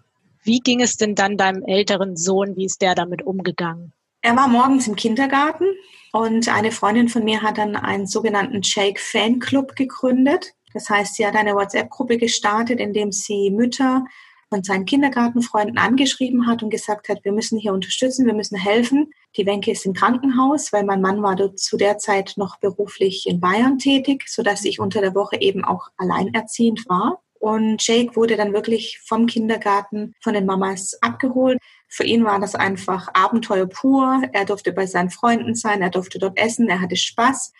Wie 0.43 0.59
ging 0.59 0.83
es 0.83 0.99
denn 0.99 1.15
dann 1.15 1.39
deinem 1.39 1.63
älteren 1.63 2.17
Sohn? 2.17 2.57
Wie 2.57 2.67
ist 2.67 2.83
der 2.83 2.95
damit 2.95 3.23
umgegangen? 3.23 3.93
Er 4.21 4.37
war 4.37 4.49
morgens 4.49 4.87
im 4.87 4.97
Kindergarten 4.97 5.65
und 6.13 6.49
eine 6.49 6.71
Freundin 6.71 7.09
von 7.09 7.25
mir 7.25 7.43
hat 7.43 7.59
dann 7.59 7.77
einen 7.77 8.07
sogenannten 8.07 8.63
Shake 8.63 9.01
Fan 9.01 9.39
Club 9.39 9.75
gegründet. 9.77 10.53
Das 10.75 10.91
heißt, 10.91 11.15
sie 11.15 11.27
hat 11.27 11.37
eine 11.37 11.55
WhatsApp-Gruppe 11.55 12.19
gestartet, 12.19 12.81
in 12.81 12.93
dem 12.93 13.13
sie 13.13 13.51
Mütter 13.51 14.05
von 14.49 14.63
seinen 14.63 14.85
Kindergartenfreunden 14.85 15.79
angeschrieben 15.79 16.47
hat 16.47 16.63
und 16.63 16.71
gesagt 16.71 17.09
hat, 17.09 17.25
wir 17.25 17.33
müssen 17.33 17.59
hier 17.59 17.73
unterstützen, 17.73 18.27
wir 18.27 18.35
müssen 18.35 18.59
helfen. 18.59 19.13
Die 19.37 19.47
Wenke 19.47 19.73
ist 19.73 19.85
im 19.85 19.95
Krankenhaus, 19.95 20.73
weil 20.73 20.85
mein 20.85 21.01
Mann 21.01 21.23
war 21.23 21.57
zu 21.57 21.77
der 21.77 21.99
Zeit 21.99 22.35
noch 22.37 22.59
beruflich 22.59 23.27
in 23.27 23.41
Bayern 23.41 23.79
tätig, 23.79 24.29
sodass 24.29 24.65
ich 24.65 24.79
unter 24.79 25.01
der 25.01 25.15
Woche 25.15 25.41
eben 25.41 25.65
auch 25.65 25.89
alleinerziehend 25.97 26.89
war. 26.89 27.21
Und 27.41 27.87
Jake 27.87 28.17
wurde 28.17 28.37
dann 28.37 28.53
wirklich 28.53 29.01
vom 29.05 29.27
Kindergarten 29.27 30.15
von 30.23 30.35
den 30.35 30.47
Mamas 30.47 30.97
abgeholt. 31.03 31.59
Für 31.89 32.05
ihn 32.05 32.25
war 32.25 32.41
das 32.41 32.55
einfach 32.55 33.09
Abenteuer 33.13 33.67
pur. 33.67 34.23
Er 34.33 34.45
durfte 34.45 34.73
bei 34.73 34.87
seinen 34.87 35.11
Freunden 35.11 35.55
sein, 35.55 35.83
er 35.83 35.91
durfte 35.91 36.19
dort 36.19 36.39
essen, 36.39 36.69
er 36.69 36.81
hatte 36.81 36.97
Spaß. 36.97 37.53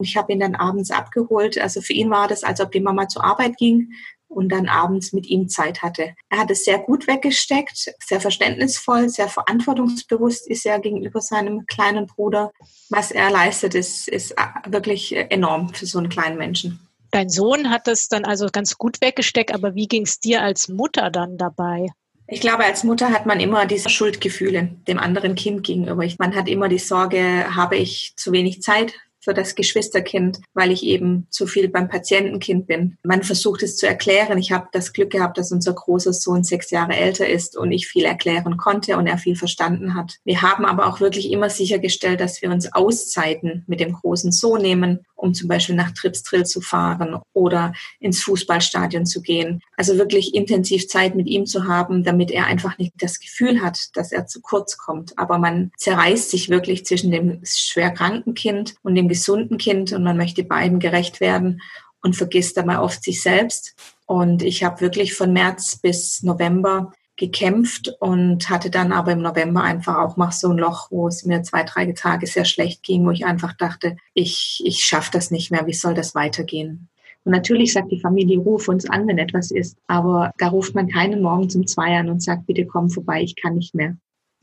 Ich 0.00 0.16
habe 0.16 0.32
ihn 0.32 0.40
dann 0.40 0.54
abends 0.54 0.90
abgeholt. 0.90 1.58
Also 1.58 1.80
für 1.80 1.92
ihn 1.92 2.10
war 2.10 2.26
das, 2.26 2.42
als 2.42 2.60
ob 2.60 2.72
die 2.72 2.80
Mama 2.80 3.08
zur 3.08 3.24
Arbeit 3.24 3.56
ging 3.56 3.92
und 4.28 4.50
dann 4.50 4.68
abends 4.68 5.12
mit 5.12 5.26
ihm 5.26 5.48
Zeit 5.48 5.82
hatte. 5.82 6.14
Er 6.28 6.38
hat 6.38 6.50
es 6.50 6.64
sehr 6.64 6.78
gut 6.78 7.06
weggesteckt, 7.06 7.94
sehr 8.04 8.20
verständnisvoll, 8.20 9.08
sehr 9.08 9.28
verantwortungsbewusst 9.28 10.48
ist 10.48 10.66
er 10.66 10.78
gegenüber 10.78 11.20
seinem 11.20 11.66
kleinen 11.66 12.06
Bruder. 12.06 12.52
Was 12.90 13.10
er 13.10 13.30
leistet, 13.30 13.74
ist, 13.74 14.08
ist 14.08 14.34
wirklich 14.66 15.14
enorm 15.16 15.72
für 15.74 15.86
so 15.86 15.98
einen 15.98 16.08
kleinen 16.08 16.38
Menschen. 16.38 16.80
Dein 17.10 17.30
Sohn 17.30 17.70
hat 17.70 17.88
es 17.88 18.08
dann 18.08 18.24
also 18.24 18.48
ganz 18.52 18.76
gut 18.76 19.00
weggesteckt, 19.00 19.54
aber 19.54 19.74
wie 19.74 19.88
ging 19.88 20.02
es 20.02 20.20
dir 20.20 20.42
als 20.42 20.68
Mutter 20.68 21.10
dann 21.10 21.38
dabei? 21.38 21.88
Ich 22.30 22.42
glaube, 22.42 22.64
als 22.64 22.84
Mutter 22.84 23.10
hat 23.10 23.24
man 23.24 23.40
immer 23.40 23.64
diese 23.64 23.88
Schuldgefühle 23.88 24.76
dem 24.86 24.98
anderen 24.98 25.34
Kind 25.34 25.64
gegenüber. 25.64 26.04
Man 26.18 26.34
hat 26.34 26.46
immer 26.46 26.68
die 26.68 26.78
Sorge, 26.78 27.46
habe 27.56 27.76
ich 27.76 28.12
zu 28.16 28.32
wenig 28.32 28.60
Zeit 28.60 28.92
für 29.20 29.34
das 29.34 29.54
Geschwisterkind, 29.54 30.40
weil 30.54 30.70
ich 30.70 30.82
eben 30.84 31.26
zu 31.30 31.46
viel 31.46 31.68
beim 31.68 31.88
Patientenkind 31.88 32.66
bin. 32.66 32.98
Man 33.02 33.22
versucht 33.22 33.62
es 33.62 33.76
zu 33.76 33.86
erklären. 33.86 34.38
Ich 34.38 34.52
habe 34.52 34.68
das 34.72 34.92
Glück 34.92 35.10
gehabt, 35.10 35.38
dass 35.38 35.52
unser 35.52 35.72
großer 35.72 36.12
Sohn 36.12 36.44
sechs 36.44 36.70
Jahre 36.70 36.96
älter 36.96 37.28
ist 37.28 37.56
und 37.56 37.72
ich 37.72 37.88
viel 37.88 38.04
erklären 38.04 38.56
konnte 38.56 38.96
und 38.96 39.06
er 39.06 39.18
viel 39.18 39.36
verstanden 39.36 39.94
hat. 39.94 40.16
Wir 40.24 40.42
haben 40.42 40.64
aber 40.64 40.86
auch 40.86 41.00
wirklich 41.00 41.30
immer 41.32 41.50
sichergestellt, 41.50 42.20
dass 42.20 42.42
wir 42.42 42.50
uns 42.50 42.72
Auszeiten 42.72 43.64
mit 43.66 43.80
dem 43.80 43.92
großen 43.92 44.32
Sohn 44.32 44.62
nehmen, 44.62 45.04
um 45.18 45.34
zum 45.34 45.48
Beispiel 45.48 45.74
nach 45.74 45.90
Tripstrill 45.90 46.46
zu 46.46 46.60
fahren 46.60 47.16
oder 47.32 47.74
ins 47.98 48.22
Fußballstadion 48.22 49.04
zu 49.04 49.20
gehen. 49.20 49.60
Also 49.76 49.98
wirklich 49.98 50.34
intensiv 50.34 50.88
Zeit 50.88 51.14
mit 51.14 51.26
ihm 51.26 51.44
zu 51.44 51.66
haben, 51.66 52.04
damit 52.04 52.30
er 52.30 52.46
einfach 52.46 52.78
nicht 52.78 52.92
das 52.98 53.18
Gefühl 53.18 53.60
hat, 53.60 53.88
dass 53.94 54.12
er 54.12 54.26
zu 54.26 54.40
kurz 54.40 54.78
kommt. 54.78 55.18
Aber 55.18 55.38
man 55.38 55.72
zerreißt 55.76 56.30
sich 56.30 56.48
wirklich 56.48 56.86
zwischen 56.86 57.10
dem 57.10 57.40
schwer 57.44 57.90
kranken 57.90 58.34
Kind 58.34 58.76
und 58.82 58.94
dem 58.94 59.08
gesunden 59.08 59.58
Kind 59.58 59.92
und 59.92 60.04
man 60.04 60.16
möchte 60.16 60.44
beiden 60.44 60.78
gerecht 60.78 61.20
werden 61.20 61.60
und 62.00 62.16
vergisst 62.16 62.56
dabei 62.56 62.78
oft 62.78 63.02
sich 63.02 63.20
selbst. 63.22 63.74
Und 64.06 64.42
ich 64.42 64.62
habe 64.62 64.80
wirklich 64.80 65.14
von 65.14 65.32
März 65.32 65.76
bis 65.76 66.22
November 66.22 66.92
gekämpft 67.18 67.92
und 67.98 68.48
hatte 68.48 68.70
dann 68.70 68.92
aber 68.92 69.12
im 69.12 69.20
November 69.20 69.62
einfach 69.62 69.98
auch 69.98 70.16
mal 70.16 70.30
so 70.30 70.48
ein 70.50 70.56
Loch, 70.56 70.90
wo 70.90 71.08
es 71.08 71.24
mir 71.24 71.42
zwei, 71.42 71.64
drei 71.64 71.92
Tage 71.92 72.26
sehr 72.26 72.44
schlecht 72.44 72.82
ging, 72.82 73.04
wo 73.04 73.10
ich 73.10 73.26
einfach 73.26 73.52
dachte, 73.54 73.96
ich, 74.14 74.62
ich 74.64 74.84
schaffe 74.84 75.10
das 75.12 75.30
nicht 75.30 75.50
mehr, 75.50 75.66
wie 75.66 75.74
soll 75.74 75.94
das 75.94 76.14
weitergehen? 76.14 76.88
Und 77.24 77.32
natürlich 77.32 77.72
sagt 77.72 77.90
die 77.90 78.00
Familie, 78.00 78.38
ruf 78.38 78.68
uns 78.68 78.88
an, 78.88 79.06
wenn 79.08 79.18
etwas 79.18 79.50
ist, 79.50 79.76
aber 79.88 80.32
da 80.38 80.48
ruft 80.48 80.74
man 80.74 80.88
keinen 80.88 81.20
Morgen 81.20 81.50
zum 81.50 81.66
Zwei 81.66 81.98
an 81.98 82.08
und 82.08 82.22
sagt, 82.22 82.46
bitte 82.46 82.64
komm 82.64 82.88
vorbei, 82.88 83.20
ich 83.20 83.36
kann 83.36 83.56
nicht 83.56 83.74
mehr. 83.74 83.96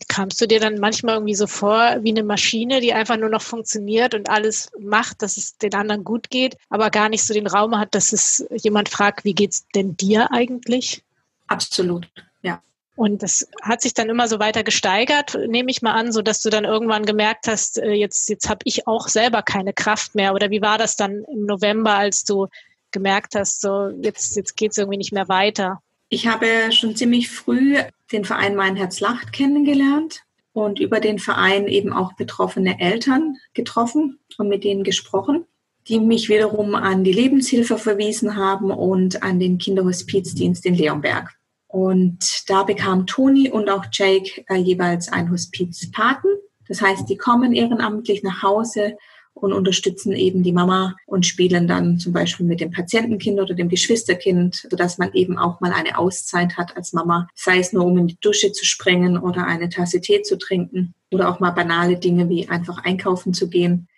Kamst 0.09 0.41
du 0.41 0.45
dir 0.45 0.59
dann 0.59 0.77
manchmal 0.79 1.15
irgendwie 1.15 1.35
so 1.35 1.47
vor 1.47 1.79
wie 2.01 2.09
eine 2.09 2.23
Maschine, 2.23 2.81
die 2.81 2.93
einfach 2.93 3.15
nur 3.15 3.29
noch 3.29 3.41
funktioniert 3.41 4.13
und 4.13 4.29
alles 4.29 4.69
macht, 4.77 5.21
dass 5.21 5.37
es 5.37 5.57
den 5.57 5.73
anderen 5.73 6.03
gut 6.03 6.29
geht, 6.29 6.57
aber 6.69 6.89
gar 6.89 7.07
nicht 7.07 7.23
so 7.23 7.33
den 7.33 7.47
Raum 7.47 7.79
hat, 7.79 7.95
dass 7.95 8.11
es 8.11 8.45
jemand 8.51 8.89
fragt, 8.89 9.23
wie 9.23 9.33
geht's 9.33 9.65
denn 9.73 9.95
dir 9.95 10.33
eigentlich? 10.33 11.03
Absolut, 11.47 12.09
ja. 12.45 12.61
Und 12.95 13.23
das 13.23 13.47
hat 13.61 13.81
sich 13.81 13.93
dann 13.93 14.09
immer 14.09 14.29
so 14.29 14.39
weiter 14.39 14.63
gesteigert, 14.63 15.37
nehme 15.47 15.69
ich 15.69 15.81
mal 15.81 15.91
an, 15.91 16.13
so 16.13 16.21
dass 16.21 16.41
du 16.41 16.49
dann 16.49 16.63
irgendwann 16.63 17.05
gemerkt 17.05 17.47
hast, 17.47 17.77
äh, 17.77 17.91
jetzt 17.91 18.29
jetzt 18.29 18.47
habe 18.47 18.59
ich 18.63 18.87
auch 18.87 19.09
selber 19.09 19.41
keine 19.41 19.73
Kraft 19.73 20.15
mehr. 20.15 20.33
Oder 20.33 20.49
wie 20.49 20.61
war 20.61 20.77
das 20.77 20.95
dann 20.95 21.25
im 21.31 21.45
November, 21.45 21.95
als 21.95 22.23
du 22.23 22.47
gemerkt 22.91 23.35
hast, 23.35 23.59
so 23.59 23.89
jetzt 24.01 24.37
jetzt 24.37 24.55
geht's 24.55 24.77
irgendwie 24.77 24.97
nicht 24.97 25.11
mehr 25.11 25.27
weiter? 25.27 25.79
Ich 26.07 26.27
habe 26.27 26.71
schon 26.71 26.95
ziemlich 26.95 27.29
früh 27.29 27.77
den 28.13 28.23
Verein 28.23 28.55
Mein 28.55 28.77
Herz 28.77 29.01
lacht 29.01 29.33
kennengelernt 29.33 30.21
und 30.53 30.79
über 30.79 31.01
den 31.01 31.19
Verein 31.19 31.67
eben 31.67 31.91
auch 31.91 32.13
betroffene 32.13 32.79
Eltern 32.79 33.35
getroffen 33.53 34.19
und 34.37 34.47
mit 34.47 34.63
denen 34.63 34.85
gesprochen, 34.85 35.45
die 35.89 35.99
mich 35.99 36.29
wiederum 36.29 36.75
an 36.75 37.03
die 37.03 37.11
Lebenshilfe 37.11 37.77
verwiesen 37.77 38.37
haben 38.37 38.71
und 38.71 39.21
an 39.21 39.39
den 39.39 39.57
Kinderhospizdienst 39.57 40.65
in 40.65 40.75
Leonberg. 40.75 41.34
Und 41.75 42.43
da 42.47 42.63
bekam 42.63 43.05
Toni 43.05 43.51
und 43.51 43.69
auch 43.69 43.83
Jake 43.91 44.45
äh, 44.47 44.55
jeweils 44.55 45.11
ein 45.11 45.29
Hospizpaten. 45.29 46.29
Das 46.69 46.81
heißt, 46.81 47.09
die 47.09 47.17
kommen 47.17 47.51
ehrenamtlich 47.51 48.23
nach 48.23 48.43
Hause 48.43 48.95
und 49.33 49.51
unterstützen 49.51 50.13
eben 50.13 50.41
die 50.41 50.53
Mama 50.53 50.95
und 51.05 51.25
spielen 51.25 51.67
dann 51.67 51.99
zum 51.99 52.13
Beispiel 52.13 52.45
mit 52.45 52.61
dem 52.61 52.71
Patientenkind 52.71 53.41
oder 53.41 53.55
dem 53.55 53.67
Geschwisterkind, 53.67 54.67
sodass 54.71 54.97
man 54.97 55.11
eben 55.11 55.37
auch 55.37 55.59
mal 55.59 55.73
eine 55.73 55.97
Auszeit 55.97 56.55
hat 56.55 56.77
als 56.77 56.93
Mama, 56.93 57.27
sei 57.35 57.59
es 57.59 57.73
nur 57.73 57.83
um 57.83 57.97
in 57.97 58.07
die 58.07 58.19
Dusche 58.21 58.53
zu 58.53 58.63
springen 58.63 59.17
oder 59.17 59.45
eine 59.45 59.67
Tasse 59.67 59.99
Tee 59.99 60.21
zu 60.21 60.37
trinken 60.37 60.93
oder 61.11 61.27
auch 61.27 61.41
mal 61.41 61.51
banale 61.51 61.97
Dinge 61.97 62.29
wie 62.29 62.47
einfach 62.47 62.85
einkaufen 62.85 63.33
zu 63.33 63.49
gehen. 63.49 63.89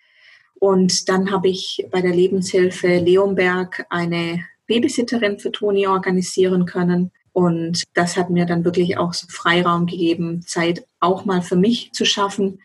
Und 0.58 1.08
dann 1.08 1.30
habe 1.30 1.48
ich 1.48 1.86
bei 1.92 2.00
der 2.00 2.12
Lebenshilfe 2.12 2.98
Leonberg 2.98 3.86
eine 3.88 4.44
Babysitterin 4.66 5.38
für 5.38 5.52
Toni 5.52 5.86
organisieren 5.86 6.66
können. 6.66 7.12
Und 7.38 7.84
das 7.94 8.16
hat 8.16 8.30
mir 8.30 8.46
dann 8.46 8.64
wirklich 8.64 8.98
auch 8.98 9.14
so 9.14 9.28
Freiraum 9.28 9.86
gegeben, 9.86 10.42
Zeit 10.42 10.84
auch 10.98 11.24
mal 11.24 11.42
für 11.42 11.56
mich 11.56 11.92
zu 11.92 12.04
schaffen, 12.04 12.58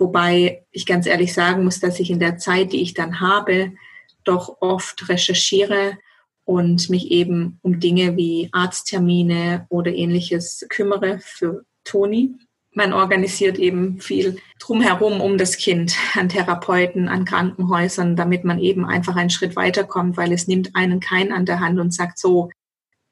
Wobei 0.00 0.64
ich 0.72 0.86
ganz 0.86 1.06
ehrlich 1.06 1.34
sagen 1.34 1.62
muss, 1.62 1.78
dass 1.78 2.00
ich 2.00 2.10
in 2.10 2.18
der 2.18 2.38
Zeit, 2.38 2.72
die 2.72 2.80
ich 2.80 2.94
dann 2.94 3.20
habe, 3.20 3.72
doch 4.24 4.56
oft 4.62 5.10
recherchiere 5.10 5.98
und 6.46 6.88
mich 6.88 7.10
eben 7.10 7.58
um 7.60 7.80
Dinge 7.80 8.16
wie 8.16 8.48
Arzttermine 8.50 9.66
oder 9.68 9.94
ähnliches 9.94 10.64
kümmere 10.70 11.18
für 11.20 11.64
Toni. 11.84 12.34
Man 12.72 12.94
organisiert 12.94 13.58
eben 13.58 14.00
viel 14.00 14.38
drumherum 14.58 15.20
um 15.20 15.36
das 15.36 15.58
Kind 15.58 15.94
an 16.14 16.30
Therapeuten, 16.30 17.08
an 17.08 17.26
Krankenhäusern, 17.26 18.16
damit 18.16 18.42
man 18.42 18.58
eben 18.58 18.86
einfach 18.86 19.16
einen 19.16 19.28
Schritt 19.28 19.54
weiterkommt, 19.54 20.16
weil 20.16 20.32
es 20.32 20.48
nimmt 20.48 20.74
einen 20.74 21.00
kein 21.00 21.30
an 21.30 21.44
der 21.44 21.60
Hand 21.60 21.78
und 21.78 21.92
sagt 21.92 22.18
so, 22.18 22.48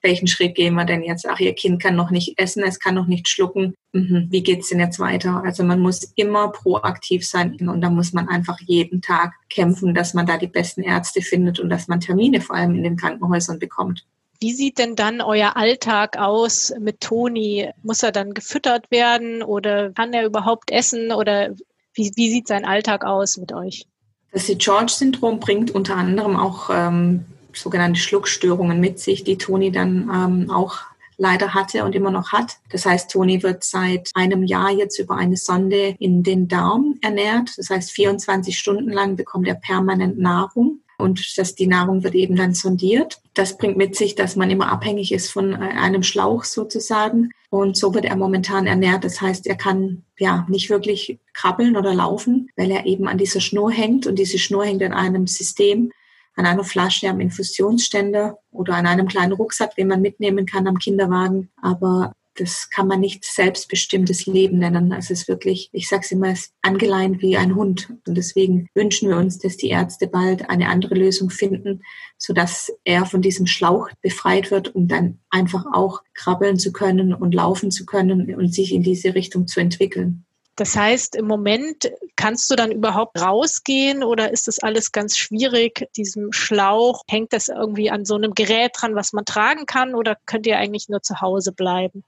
welchen 0.03 0.29
Schritt 0.29 0.55
gehen 0.55 0.75
wir 0.75 0.85
denn 0.85 1.03
jetzt? 1.03 1.27
Ach, 1.29 1.41
ihr 1.41 1.55
Kind 1.55 1.83
kann 1.83 1.97
noch 1.97 2.11
nicht 2.11 2.39
essen, 2.39 2.63
es 2.63 2.79
kann 2.79 2.95
noch 2.95 3.07
nicht 3.07 3.29
schlucken. 3.29 3.75
Mhm, 3.93 4.29
wie 4.31 4.43
geht's 4.43 4.69
denn 4.69 4.81
jetzt 4.81 5.01
weiter? 5.01 5.43
Also 5.45 5.65
man 5.65 5.81
muss 5.81 6.13
immer 6.17 6.53
proaktiv 6.53 7.27
sein 7.27 7.57
und 7.69 7.81
da 7.81 7.91
muss 7.91 8.13
man 8.13 8.29
einfach 8.29 8.59
jeden 8.61 9.03
Tag 9.03 9.33
kämpfen, 9.51 9.95
dass 9.95 10.15
man 10.15 10.27
da 10.27 10.37
die 10.37 10.47
besten 10.47 10.83
Ärzte 10.83 11.23
findet 11.23 11.59
und 11.59 11.71
dass 11.71 11.89
man 11.89 12.01
Termine 12.01 12.41
vor 12.41 12.57
allem 12.57 12.75
in 12.75 12.83
den 12.83 12.97
Krankenhäusern 12.97 13.59
bekommt. 13.59 14.05
Wie 14.41 14.53
sieht 14.53 14.79
denn 14.79 14.95
dann 14.95 15.21
euer 15.21 15.57
Alltag 15.57 16.17
aus 16.17 16.73
mit 16.79 17.01
Toni? 17.01 17.71
Muss 17.83 18.05
er 18.05 18.13
dann 18.13 18.35
gefüttert 18.35 18.89
werden 18.91 19.43
oder 19.43 19.91
kann 19.91 20.13
er 20.13 20.25
überhaupt 20.25 20.71
essen 20.71 21.11
oder 21.11 21.55
wie, 21.95 22.13
wie 22.15 22.31
sieht 22.31 22.47
sein 22.47 22.65
Alltag 22.65 23.05
aus 23.05 23.37
mit 23.37 23.53
euch? 23.53 23.87
Das 24.31 24.47
George-Syndrom 24.47 25.41
bringt 25.41 25.73
unter 25.73 25.97
anderem 25.97 26.37
auch 26.37 26.71
ähm, 26.71 27.25
sogenannte 27.61 28.01
Schluckstörungen 28.01 28.81
mit 28.81 28.99
sich, 28.99 29.25
die 29.25 29.39
Toni 29.39 29.71
dann 29.73 30.11
ähm, 30.13 30.51
auch 30.51 30.79
leider 31.19 31.53
hatte 31.53 31.85
und 31.85 31.95
immer 31.95 32.11
noch 32.11 32.33
hat. 32.33 32.59
Das 32.71 32.87
heißt, 32.87 33.11
Toni 33.11 33.43
wird 33.43 33.65
seit 33.65 34.11
einem 34.15 34.45
Jahr 34.45 34.71
jetzt 34.71 34.99
über 34.99 35.17
eine 35.17 35.37
Sonde 35.37 35.97
in 35.99 36.23
den 36.23 36.49
Darm 36.49 36.95
ernährt. 37.03 37.51
Das 37.59 37.71
heißt, 37.71 37.91
24 37.91 38.57
Stunden 38.57 38.91
lang 38.91 39.17
bekommt 39.17 39.49
er 39.49 39.55
permanent 39.55 40.19
Nahrung 40.19 40.81
und 40.97 41.39
dass 41.39 41.55
die 41.55 41.67
Nahrung 41.67 42.03
wird 42.03 42.15
eben 42.15 42.37
dann 42.37 42.55
sondiert. 42.55 43.21
Das 43.35 43.57
bringt 43.57 43.77
mit 43.77 43.95
sich, 43.95 44.17
dass 44.17 44.37
man 44.37 44.51
immer 44.51 44.71
abhängig 44.71 45.13
ist 45.13 45.31
von 45.31 45.53
äh, 45.53 45.57
einem 45.57 46.03
Schlauch 46.03 46.45
sozusagen. 46.45 47.31
Und 47.51 47.77
so 47.77 47.95
wird 47.95 48.05
er 48.05 48.17
momentan 48.17 48.67
ernährt. 48.67 49.05
Das 49.05 49.21
heißt, 49.21 49.47
er 49.47 49.57
kann 49.57 50.03
ja 50.19 50.45
nicht 50.49 50.71
wirklich 50.71 51.19
krabbeln 51.33 51.77
oder 51.77 51.95
laufen, 51.95 52.51
weil 52.57 52.71
er 52.71 52.85
eben 52.85 53.09
an 53.09 53.17
dieser 53.17 53.41
Schnur 53.41 53.71
hängt 53.71 54.07
und 54.07 54.19
diese 54.19 54.39
Schnur 54.39 54.65
hängt 54.65 54.83
an 54.83 54.93
einem 54.93 55.27
System, 55.27 55.93
an 56.39 56.47
einer 56.47 56.65
Flasche 56.65 57.09
am 57.09 57.19
Infusionsständer 57.19 58.39
oder 58.53 58.75
an 58.75 58.87
einem 58.87 59.09
kleinen 59.09 59.33
Rucksack, 59.33 59.75
den 59.75 59.89
man 59.89 60.01
mitnehmen 60.01 60.47
kann 60.47 60.69
am 60.69 60.79
Kinderwagen. 60.79 61.51
Aber 61.61 62.13
das 62.37 62.71
kann 62.71 62.87
man 62.87 63.01
nicht 63.01 63.25
selbstbestimmtes 63.25 64.27
Leben 64.27 64.59
nennen. 64.59 64.93
Es 64.93 65.11
ist 65.11 65.27
wirklich, 65.27 65.69
ich 65.73 65.89
sage 65.89 66.03
es 66.05 66.13
immer, 66.13 66.31
ist 66.31 66.53
angeleint 66.63 67.21
wie 67.23 67.37
ein 67.37 67.57
Hund. 67.57 67.93
Und 68.07 68.17
deswegen 68.17 68.69
wünschen 68.73 69.09
wir 69.09 69.17
uns, 69.17 69.39
dass 69.41 69.57
die 69.57 69.71
Ärzte 69.71 70.07
bald 70.07 70.49
eine 70.49 70.69
andere 70.69 70.95
Lösung 70.95 71.31
finden, 71.31 71.83
sodass 72.17 72.73
er 72.85 73.05
von 73.05 73.21
diesem 73.21 73.49
Schlauch 73.49 73.89
befreit 74.01 74.53
wird, 74.53 74.77
um 74.77 74.87
dann 74.87 75.19
einfach 75.31 75.65
auch 75.73 76.03
krabbeln 76.15 76.57
zu 76.57 76.73
können 76.73 77.13
und 77.13 77.35
laufen 77.35 77.73
zu 77.73 77.85
können 77.85 78.33
und 78.33 78.55
sich 78.55 78.73
in 78.73 78.85
diese 78.85 79.17
Richtung 79.17 79.49
zu 79.49 79.59
entwickeln. 79.59 80.25
Das 80.59 80.75
heißt, 80.75 81.15
im 81.15 81.27
Moment 81.27 81.89
kannst 82.17 82.51
du 82.51 82.57
dann 82.57 82.73
überhaupt 82.73 83.21
rausgehen 83.21 84.03
oder 84.03 84.33
ist 84.33 84.49
das 84.49 84.59
alles 84.59 84.91
ganz 84.91 85.17
schwierig? 85.17 85.87
Diesem 85.97 86.33
Schlauch, 86.33 87.05
hängt 87.09 87.33
das 87.33 87.47
irgendwie 87.47 87.93
an 87.93 88.05
so 88.05 88.17
einem 88.17 88.35
Gerät 88.35 88.73
dran, 88.75 88.97
was 88.97 89.13
man 89.13 89.25
tragen 89.25 89.67
kann 89.67 89.95
oder 89.95 90.17
könnt 90.27 90.49
ihr 90.49 90.59
eigentlich 90.59 90.89
nur 90.89 91.01
zu 91.01 91.21
Hause 91.21 91.53
bleiben? 91.53 92.03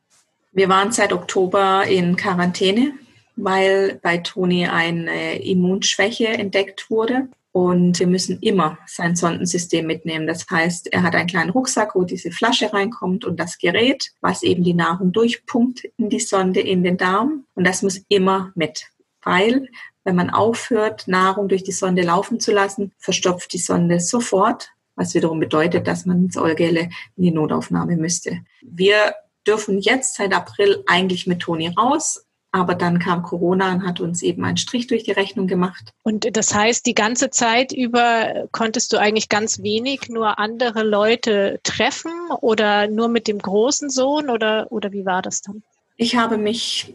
Wir 0.50 0.68
waren 0.68 0.90
seit 0.90 1.12
Oktober 1.12 1.84
in 1.86 2.16
Quarantäne, 2.16 2.90
weil 3.36 4.00
bei 4.02 4.18
Toni 4.18 4.66
eine 4.66 5.40
Immunschwäche 5.40 6.26
entdeckt 6.26 6.90
wurde. 6.90 7.28
Und 7.52 7.98
wir 7.98 8.06
müssen 8.06 8.38
immer 8.40 8.78
sein 8.86 9.16
Sondensystem 9.16 9.86
mitnehmen. 9.86 10.26
Das 10.26 10.46
heißt, 10.48 10.92
er 10.92 11.02
hat 11.02 11.14
einen 11.16 11.26
kleinen 11.28 11.50
Rucksack, 11.50 11.96
wo 11.96 12.04
diese 12.04 12.30
Flasche 12.30 12.72
reinkommt 12.72 13.24
und 13.24 13.40
das 13.40 13.58
Gerät, 13.58 14.12
was 14.20 14.42
eben 14.42 14.62
die 14.62 14.74
Nahrung 14.74 15.12
durchpumpt 15.12 15.84
in 15.96 16.10
die 16.10 16.20
Sonde, 16.20 16.60
in 16.60 16.84
den 16.84 16.96
Darm. 16.96 17.44
Und 17.54 17.66
das 17.66 17.82
muss 17.82 18.02
immer 18.08 18.52
mit. 18.54 18.86
Weil, 19.22 19.68
wenn 20.04 20.14
man 20.14 20.30
aufhört, 20.30 21.08
Nahrung 21.08 21.48
durch 21.48 21.64
die 21.64 21.72
Sonde 21.72 22.02
laufen 22.02 22.38
zu 22.38 22.52
lassen, 22.52 22.92
verstopft 22.98 23.52
die 23.52 23.58
Sonde 23.58 23.98
sofort, 23.98 24.70
was 24.94 25.14
wiederum 25.14 25.40
bedeutet, 25.40 25.88
dass 25.88 26.06
man 26.06 26.24
ins 26.24 26.36
Eugele 26.36 26.90
in 27.16 27.24
die 27.24 27.30
Notaufnahme 27.32 27.96
müsste. 27.96 28.40
Wir 28.62 29.14
dürfen 29.46 29.78
jetzt 29.78 30.14
seit 30.14 30.32
April 30.32 30.84
eigentlich 30.86 31.26
mit 31.26 31.40
Toni 31.40 31.68
raus, 31.68 32.24
aber 32.52 32.74
dann 32.74 32.98
kam 32.98 33.22
Corona 33.22 33.72
und 33.72 33.86
hat 33.86 34.00
uns 34.00 34.22
eben 34.22 34.44
einen 34.44 34.56
Strich 34.56 34.86
durch 34.86 35.04
die 35.04 35.12
Rechnung 35.12 35.46
gemacht. 35.46 35.92
Und 36.02 36.36
das 36.36 36.52
heißt, 36.52 36.84
die 36.84 36.94
ganze 36.94 37.30
Zeit 37.30 37.72
über 37.72 38.48
konntest 38.52 38.92
du 38.92 38.98
eigentlich 38.98 39.28
ganz 39.28 39.62
wenig 39.62 40.08
nur 40.08 40.38
andere 40.38 40.82
Leute 40.82 41.60
treffen 41.62 42.12
oder 42.40 42.88
nur 42.88 43.08
mit 43.08 43.28
dem 43.28 43.38
großen 43.38 43.88
Sohn 43.88 44.30
oder, 44.30 44.66
oder 44.70 44.92
wie 44.92 45.06
war 45.06 45.22
das 45.22 45.42
dann? 45.42 45.62
Ich 45.96 46.16
habe 46.16 46.38
mich 46.38 46.94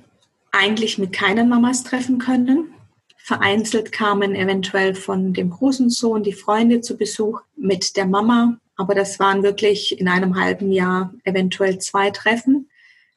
eigentlich 0.51 0.97
mit 0.97 1.13
keinen 1.13 1.47
Mamas 1.49 1.83
treffen 1.83 2.17
können. 2.17 2.73
Vereinzelt 3.17 3.91
kamen 3.91 4.35
eventuell 4.35 4.93
von 4.93 5.33
dem 5.33 5.49
großen 5.49 5.89
Sohn 5.89 6.23
die 6.23 6.33
Freunde 6.33 6.81
zu 6.81 6.97
Besuch 6.97 7.41
mit 7.55 7.97
der 7.97 8.05
Mama. 8.05 8.57
Aber 8.77 8.93
das 8.93 9.19
waren 9.19 9.41
wirklich 9.41 9.99
in 9.99 10.07
einem 10.07 10.39
halben 10.39 10.71
Jahr 10.71 11.13
eventuell 11.23 11.79
zwei 11.79 12.11
Treffen. 12.11 12.69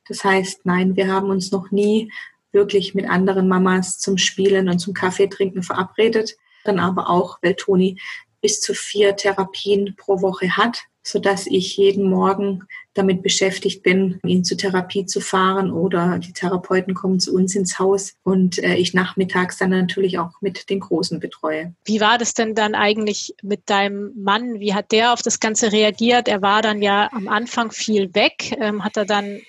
Das 0.08 0.24
heißt, 0.24 0.64
nein, 0.64 0.96
wir 0.96 1.12
haben 1.12 1.30
uns 1.30 1.50
noch 1.50 1.70
nie 1.70 2.10
wirklich 2.52 2.94
mit 2.94 3.08
anderen 3.08 3.48
Mamas 3.48 3.98
zum 3.98 4.18
Spielen 4.18 4.68
und 4.68 4.78
zum 4.78 4.94
Kaffeetrinken 4.94 5.62
verabredet. 5.62 6.36
Dann 6.64 6.78
aber 6.78 7.10
auch, 7.10 7.38
weil 7.42 7.54
Toni 7.54 7.98
bis 8.40 8.60
zu 8.60 8.74
vier 8.74 9.16
Therapien 9.16 9.94
pro 9.96 10.22
Woche 10.22 10.56
hat, 10.56 10.78
so 11.02 11.18
dass 11.18 11.46
ich 11.46 11.76
jeden 11.76 12.08
Morgen 12.08 12.64
damit 12.94 13.22
beschäftigt 13.22 13.82
bin, 13.82 14.20
ihn 14.24 14.44
zur 14.44 14.58
Therapie 14.58 15.06
zu 15.06 15.20
fahren 15.20 15.70
oder 15.70 16.18
die 16.18 16.32
Therapeuten 16.32 16.94
kommen 16.94 17.20
zu 17.20 17.34
uns 17.34 17.54
ins 17.54 17.78
Haus 17.78 18.14
und 18.24 18.58
äh, 18.58 18.74
ich 18.74 18.92
nachmittags 18.92 19.56
dann 19.56 19.70
natürlich 19.70 20.18
auch 20.18 20.32
mit 20.40 20.68
den 20.68 20.80
Großen 20.80 21.18
betreue. 21.20 21.74
Wie 21.84 22.00
war 22.00 22.18
das 22.18 22.34
denn 22.34 22.54
dann 22.54 22.74
eigentlich 22.74 23.34
mit 23.42 23.70
deinem 23.70 24.12
Mann? 24.16 24.60
Wie 24.60 24.74
hat 24.74 24.92
der 24.92 25.12
auf 25.12 25.22
das 25.22 25.40
Ganze 25.40 25.72
reagiert? 25.72 26.28
Er 26.28 26.42
war 26.42 26.60
dann 26.60 26.82
ja 26.82 27.08
am 27.12 27.28
Anfang 27.28 27.70
viel 27.70 28.14
weg. 28.14 28.56
Ähm, 28.58 28.84
hat 28.84 28.96
er 28.96 29.06
dann 29.06 29.40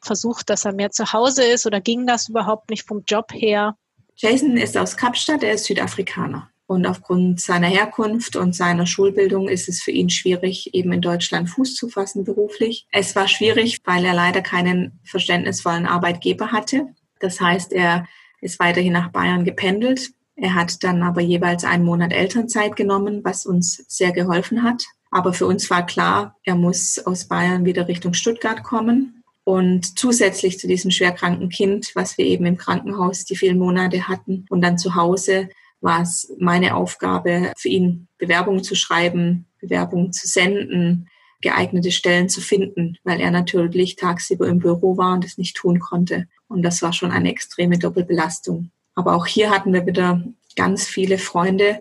versucht, 0.00 0.50
dass 0.50 0.64
er 0.64 0.72
mehr 0.72 0.90
zu 0.90 1.12
Hause 1.12 1.44
ist 1.44 1.66
oder 1.66 1.80
ging 1.80 2.06
das 2.06 2.28
überhaupt 2.28 2.70
nicht 2.70 2.86
vom 2.86 3.02
Job 3.06 3.32
her? 3.32 3.76
Jason 4.16 4.56
ist 4.56 4.76
aus 4.76 4.96
Kapstadt, 4.96 5.42
er 5.42 5.52
ist 5.52 5.64
Südafrikaner. 5.64 6.50
Und 6.66 6.86
aufgrund 6.86 7.40
seiner 7.40 7.66
Herkunft 7.66 8.36
und 8.36 8.54
seiner 8.54 8.86
Schulbildung 8.86 9.48
ist 9.48 9.68
es 9.68 9.82
für 9.82 9.90
ihn 9.90 10.08
schwierig, 10.08 10.72
eben 10.72 10.92
in 10.92 11.00
Deutschland 11.00 11.50
Fuß 11.50 11.74
zu 11.74 11.88
fassen 11.88 12.22
beruflich. 12.22 12.86
Es 12.92 13.16
war 13.16 13.26
schwierig, 13.26 13.80
weil 13.84 14.04
er 14.04 14.14
leider 14.14 14.40
keinen 14.40 15.00
verständnisvollen 15.04 15.86
Arbeitgeber 15.86 16.52
hatte. 16.52 16.86
Das 17.18 17.40
heißt, 17.40 17.72
er 17.72 18.06
ist 18.40 18.60
weiterhin 18.60 18.92
nach 18.92 19.10
Bayern 19.10 19.44
gependelt. 19.44 20.10
Er 20.36 20.54
hat 20.54 20.84
dann 20.84 21.02
aber 21.02 21.20
jeweils 21.20 21.64
einen 21.64 21.84
Monat 21.84 22.12
Elternzeit 22.12 22.76
genommen, 22.76 23.24
was 23.24 23.46
uns 23.46 23.84
sehr 23.88 24.12
geholfen 24.12 24.62
hat. 24.62 24.84
Aber 25.10 25.32
für 25.32 25.46
uns 25.46 25.70
war 25.70 25.84
klar, 25.84 26.36
er 26.44 26.54
muss 26.54 26.98
aus 27.04 27.26
Bayern 27.26 27.64
wieder 27.64 27.88
Richtung 27.88 28.14
Stuttgart 28.14 28.62
kommen. 28.62 29.19
Und 29.44 29.98
zusätzlich 29.98 30.58
zu 30.58 30.68
diesem 30.68 30.90
schwerkranken 30.90 31.48
Kind, 31.48 31.92
was 31.94 32.18
wir 32.18 32.26
eben 32.26 32.46
im 32.46 32.56
Krankenhaus 32.56 33.24
die 33.24 33.36
vielen 33.36 33.58
Monate 33.58 34.06
hatten 34.06 34.46
und 34.50 34.60
dann 34.60 34.78
zu 34.78 34.94
Hause, 34.94 35.48
war 35.80 36.02
es 36.02 36.32
meine 36.38 36.76
Aufgabe, 36.76 37.52
für 37.56 37.68
ihn 37.68 38.06
Bewerbungen 38.18 38.62
zu 38.62 38.74
schreiben, 38.74 39.46
Bewerbungen 39.60 40.12
zu 40.12 40.26
senden, 40.26 41.08
geeignete 41.40 41.90
Stellen 41.90 42.28
zu 42.28 42.40
finden, 42.40 42.98
weil 43.02 43.20
er 43.20 43.30
natürlich 43.30 43.96
tagsüber 43.96 44.46
im 44.46 44.58
Büro 44.58 44.96
war 44.98 45.14
und 45.14 45.24
es 45.24 45.38
nicht 45.38 45.56
tun 45.56 45.80
konnte. 45.80 46.28
Und 46.48 46.62
das 46.62 46.82
war 46.82 46.92
schon 46.92 47.10
eine 47.10 47.30
extreme 47.30 47.78
Doppelbelastung. 47.78 48.70
Aber 48.94 49.14
auch 49.14 49.26
hier 49.26 49.50
hatten 49.50 49.72
wir 49.72 49.86
wieder 49.86 50.22
ganz 50.56 50.86
viele 50.86 51.16
Freunde 51.16 51.80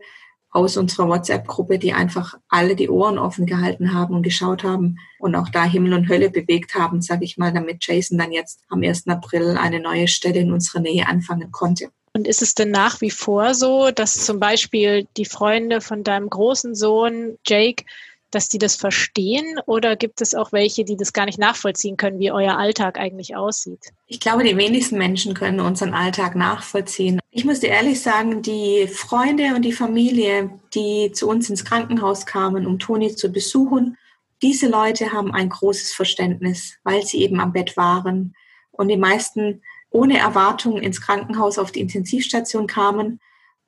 aus 0.52 0.78
unserer 0.78 1.08
WhatsApp-Gruppe, 1.08 1.78
die 1.78 1.94
einfach 1.94 2.36
alle 2.48 2.76
die 2.76 2.90
Ohren 2.90 3.18
offen 3.18 3.46
gehalten 3.46 3.94
haben 3.94 4.16
und 4.16 4.24
geschaut 4.24 4.64
haben 4.64 4.98
und 5.20 5.36
auch 5.36 5.50
da 5.50 5.64
Himmel 5.64 5.94
und 5.94 6.10
Hölle 6.10 6.30
bewegt 6.30 6.74
haben, 6.76 7.02
sage 7.02 7.26
ich 7.26 7.38
mal, 7.38 7.54
damit 7.54 7.86
Jason 7.86 8.18
dann 8.18 8.32
jetzt 8.32 8.62
am 8.70 8.82
1. 8.82 9.08
April 9.08 9.58
eine 9.58 9.80
neue 9.80 10.08
Stelle 10.08 10.40
in 10.40 10.52
unserer 10.52 10.82
Nähe 10.82 11.08
anfangen 11.08 11.52
konnte. 11.52 11.90
Und 12.14 12.28
ist 12.28 12.42
es 12.42 12.56
denn 12.56 12.72
nach 12.72 13.02
wie 13.02 13.12
vor 13.12 13.54
so, 13.54 13.92
dass 13.92 14.26
zum 14.26 14.40
Beispiel 14.40 15.08
die 15.16 15.26
Freunde 15.26 15.80
von 15.82 16.04
deinem 16.04 16.30
großen 16.30 16.74
Sohn 16.74 17.38
Jake, 17.46 17.86
dass 18.32 18.48
die 18.48 18.58
das 18.58 18.76
verstehen 18.76 19.60
oder 19.66 19.96
gibt 19.96 20.22
es 20.22 20.36
auch 20.36 20.52
welche, 20.52 20.86
die 20.86 20.98
das 20.98 21.14
gar 21.14 21.26
nicht 21.26 21.40
nachvollziehen 21.40 21.98
können, 21.98 22.20
wie 22.20 22.32
euer 22.32 22.58
Alltag 22.58 23.00
eigentlich 23.00 23.36
aussieht? 23.36 23.90
Ich 24.08 24.20
glaube, 24.20 24.44
die 24.44 24.58
wenigsten 24.58 24.98
Menschen 24.98 25.34
können 25.34 25.60
unseren 25.60 25.94
Alltag 25.94 26.36
nachvollziehen. 26.36 27.20
Ich 27.32 27.46
muss 27.46 27.60
dir 27.60 27.70
ehrlich 27.70 28.02
sagen, 28.02 28.42
die 28.42 28.88
Freunde 28.88 29.56
und 29.56 29.64
die 29.64 29.74
Familie, 29.74 30.52
die 30.74 31.12
zu 31.12 31.28
uns 31.28 31.50
ins 31.50 31.66
Krankenhaus 31.66 32.26
kamen, 32.26 32.66
um 32.66 32.80
Toni 32.80 33.16
zu 33.16 33.32
besuchen, 33.32 33.98
diese 34.42 34.70
Leute 34.70 35.12
haben 35.12 35.34
ein 35.34 35.50
großes 35.50 35.94
Verständnis, 35.94 36.78
weil 36.84 37.06
sie 37.06 37.22
eben 37.22 37.40
am 37.40 37.52
Bett 37.52 37.76
waren. 37.76 38.36
Und 38.72 38.88
die 38.88 38.98
meisten 38.98 39.62
ohne 39.90 40.18
Erwartung 40.18 40.82
ins 40.82 41.02
Krankenhaus 41.02 41.58
auf 41.58 41.72
die 41.72 41.82
Intensivstation 41.82 42.68
kamen 42.68 43.20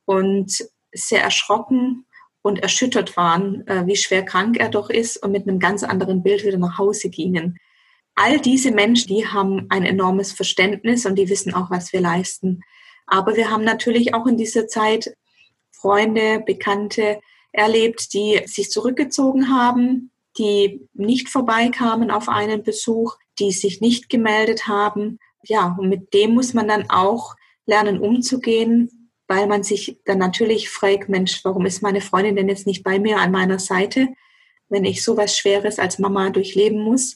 und 0.05 0.65
sehr 0.93 1.21
erschrocken 1.21 2.05
und 2.41 2.59
erschüttert 2.59 3.15
waren, 3.17 3.65
äh, 3.67 3.85
wie 3.85 3.95
schwer 3.95 4.23
krank 4.23 4.57
er 4.57 4.69
doch 4.69 4.89
ist 4.89 5.21
und 5.23 5.31
mit 5.31 5.47
einem 5.47 5.59
ganz 5.59 5.83
anderen 5.83 6.23
Bild 6.23 6.43
wieder 6.43 6.57
nach 6.57 6.77
Hause 6.77 7.09
gingen. 7.09 7.57
All 8.15 8.39
diese 8.39 8.71
Menschen, 8.71 9.07
die 9.07 9.27
haben 9.27 9.67
ein 9.69 9.85
enormes 9.85 10.31
Verständnis 10.31 11.05
und 11.05 11.15
die 11.15 11.29
wissen 11.29 11.53
auch, 11.53 11.69
was 11.69 11.93
wir 11.93 12.01
leisten. 12.01 12.61
Aber 13.07 13.35
wir 13.35 13.49
haben 13.49 13.63
natürlich 13.63 14.13
auch 14.13 14.25
in 14.27 14.37
dieser 14.37 14.67
Zeit 14.67 15.15
Freunde, 15.71 16.43
Bekannte 16.45 17.19
erlebt, 17.51 18.13
die 18.13 18.41
sich 18.45 18.69
zurückgezogen 18.69 19.49
haben, 19.49 20.11
die 20.37 20.87
nicht 20.93 21.29
vorbeikamen 21.29 22.11
auf 22.11 22.29
einen 22.29 22.63
Besuch, 22.63 23.17
die 23.39 23.51
sich 23.51 23.81
nicht 23.81 24.09
gemeldet 24.09 24.67
haben 24.67 25.19
ja, 25.43 25.75
und 25.77 25.89
mit 25.89 26.13
dem 26.13 26.33
muss 26.33 26.53
man 26.53 26.67
dann 26.67 26.89
auch 26.89 27.35
lernen 27.65 27.99
umzugehen, 27.99 29.00
weil 29.31 29.47
man 29.47 29.63
sich 29.63 29.97
dann 30.03 30.17
natürlich 30.17 30.69
fragt, 30.69 31.07
Mensch, 31.07 31.39
warum 31.45 31.65
ist 31.65 31.81
meine 31.81 32.01
Freundin 32.01 32.35
denn 32.35 32.49
jetzt 32.49 32.67
nicht 32.67 32.83
bei 32.83 32.99
mir 32.99 33.17
an 33.17 33.31
meiner 33.31 33.59
Seite, 33.59 34.09
wenn 34.67 34.83
ich 34.83 35.05
sowas 35.05 35.37
Schweres 35.37 35.79
als 35.79 35.99
Mama 35.99 36.31
durchleben 36.31 36.81
muss? 36.81 37.15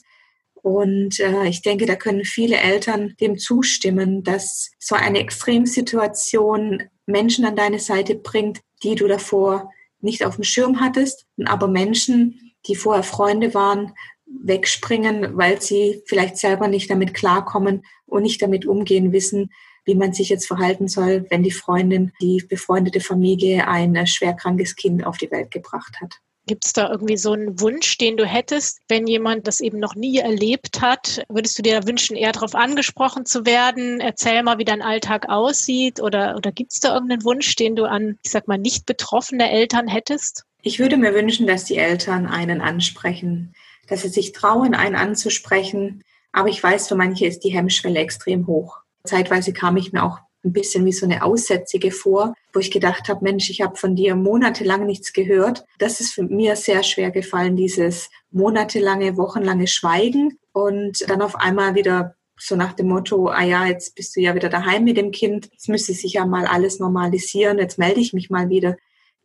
Und 0.54 1.20
äh, 1.20 1.46
ich 1.46 1.60
denke, 1.60 1.84
da 1.84 1.94
können 1.94 2.24
viele 2.24 2.56
Eltern 2.56 3.14
dem 3.20 3.36
zustimmen, 3.36 4.24
dass 4.24 4.70
so 4.78 4.94
eine 4.94 5.18
Extremsituation 5.18 6.84
Menschen 7.04 7.44
an 7.44 7.54
deine 7.54 7.80
Seite 7.80 8.14
bringt, 8.14 8.60
die 8.82 8.94
du 8.94 9.06
davor 9.08 9.70
nicht 10.00 10.24
auf 10.24 10.36
dem 10.36 10.44
Schirm 10.44 10.80
hattest, 10.80 11.26
aber 11.44 11.68
Menschen, 11.68 12.54
die 12.66 12.76
vorher 12.76 13.02
Freunde 13.02 13.52
waren, 13.52 13.92
wegspringen, 14.24 15.36
weil 15.36 15.60
sie 15.60 16.02
vielleicht 16.06 16.38
selber 16.38 16.66
nicht 16.66 16.88
damit 16.88 17.12
klarkommen 17.12 17.84
und 18.06 18.22
nicht 18.22 18.40
damit 18.40 18.64
umgehen 18.64 19.12
wissen, 19.12 19.50
wie 19.86 19.94
man 19.94 20.12
sich 20.12 20.28
jetzt 20.28 20.46
verhalten 20.46 20.88
soll, 20.88 21.26
wenn 21.30 21.42
die 21.42 21.50
Freundin, 21.50 22.12
die 22.20 22.44
befreundete 22.46 23.00
Familie 23.00 23.66
ein 23.66 24.06
schwerkrankes 24.06 24.76
Kind 24.76 25.06
auf 25.06 25.16
die 25.16 25.30
Welt 25.30 25.50
gebracht 25.50 25.96
hat. 26.00 26.16
Gibt 26.48 26.64
es 26.64 26.72
da 26.72 26.90
irgendwie 26.90 27.16
so 27.16 27.32
einen 27.32 27.58
Wunsch, 27.60 27.98
den 27.98 28.16
du 28.16 28.24
hättest, 28.24 28.78
wenn 28.88 29.08
jemand 29.08 29.48
das 29.48 29.58
eben 29.58 29.80
noch 29.80 29.96
nie 29.96 30.18
erlebt 30.18 30.80
hat? 30.80 31.24
Würdest 31.28 31.58
du 31.58 31.62
dir 31.62 31.86
wünschen, 31.86 32.16
eher 32.16 32.30
darauf 32.30 32.54
angesprochen 32.54 33.24
zu 33.26 33.46
werden? 33.46 33.98
Erzähl 33.98 34.44
mal, 34.44 34.58
wie 34.58 34.64
dein 34.64 34.82
Alltag 34.82 35.28
aussieht. 35.28 36.00
Oder, 36.00 36.36
oder 36.36 36.52
gibt 36.52 36.72
es 36.72 36.78
da 36.78 36.94
irgendeinen 36.94 37.24
Wunsch, 37.24 37.56
den 37.56 37.74
du 37.74 37.84
an, 37.84 38.18
ich 38.22 38.30
sag 38.30 38.46
mal, 38.46 38.58
nicht 38.58 38.86
betroffene 38.86 39.50
Eltern 39.50 39.88
hättest? 39.88 40.44
Ich 40.62 40.78
würde 40.78 40.96
mir 40.96 41.14
wünschen, 41.14 41.48
dass 41.48 41.64
die 41.64 41.78
Eltern 41.78 42.26
einen 42.26 42.60
ansprechen 42.60 43.52
dass 43.86 44.02
sie 44.02 44.08
sich 44.08 44.32
trauen, 44.32 44.74
einen 44.74 44.96
anzusprechen. 44.96 46.02
Aber 46.32 46.48
ich 46.48 46.62
weiß, 46.62 46.88
für 46.88 46.96
manche 46.96 47.26
ist 47.26 47.40
die 47.40 47.52
Hemmschwelle 47.52 48.00
extrem 48.00 48.46
hoch. 48.46 48.78
Zeitweise 49.06 49.52
kam 49.52 49.76
ich 49.76 49.92
mir 49.92 50.02
auch 50.02 50.18
ein 50.44 50.52
bisschen 50.52 50.84
wie 50.84 50.92
so 50.92 51.06
eine 51.06 51.24
Aussätzige 51.24 51.90
vor, 51.90 52.34
wo 52.52 52.60
ich 52.60 52.70
gedacht 52.70 53.08
habe, 53.08 53.24
Mensch, 53.24 53.50
ich 53.50 53.62
habe 53.62 53.76
von 53.76 53.96
dir 53.96 54.14
monatelang 54.14 54.86
nichts 54.86 55.12
gehört. 55.12 55.64
Das 55.78 56.00
ist 56.00 56.16
mir 56.18 56.54
sehr 56.56 56.82
schwer 56.82 57.10
gefallen, 57.10 57.56
dieses 57.56 58.10
monatelange, 58.30 59.16
wochenlange 59.16 59.66
Schweigen 59.66 60.38
und 60.52 61.08
dann 61.08 61.22
auf 61.22 61.34
einmal 61.36 61.74
wieder 61.74 62.14
so 62.38 62.54
nach 62.54 62.74
dem 62.74 62.88
Motto, 62.88 63.28
ah 63.28 63.42
ja, 63.42 63.66
jetzt 63.66 63.94
bist 63.94 64.14
du 64.14 64.20
ja 64.20 64.34
wieder 64.34 64.50
daheim 64.50 64.84
mit 64.84 64.98
dem 64.98 65.10
Kind, 65.10 65.48
jetzt 65.52 65.68
müsste 65.68 65.94
sich 65.94 66.12
ja 66.12 66.26
mal 66.26 66.46
alles 66.46 66.78
normalisieren, 66.78 67.58
jetzt 67.58 67.78
melde 67.78 68.00
ich 68.00 68.12
mich 68.12 68.28
mal 68.28 68.50
wieder 68.50 68.76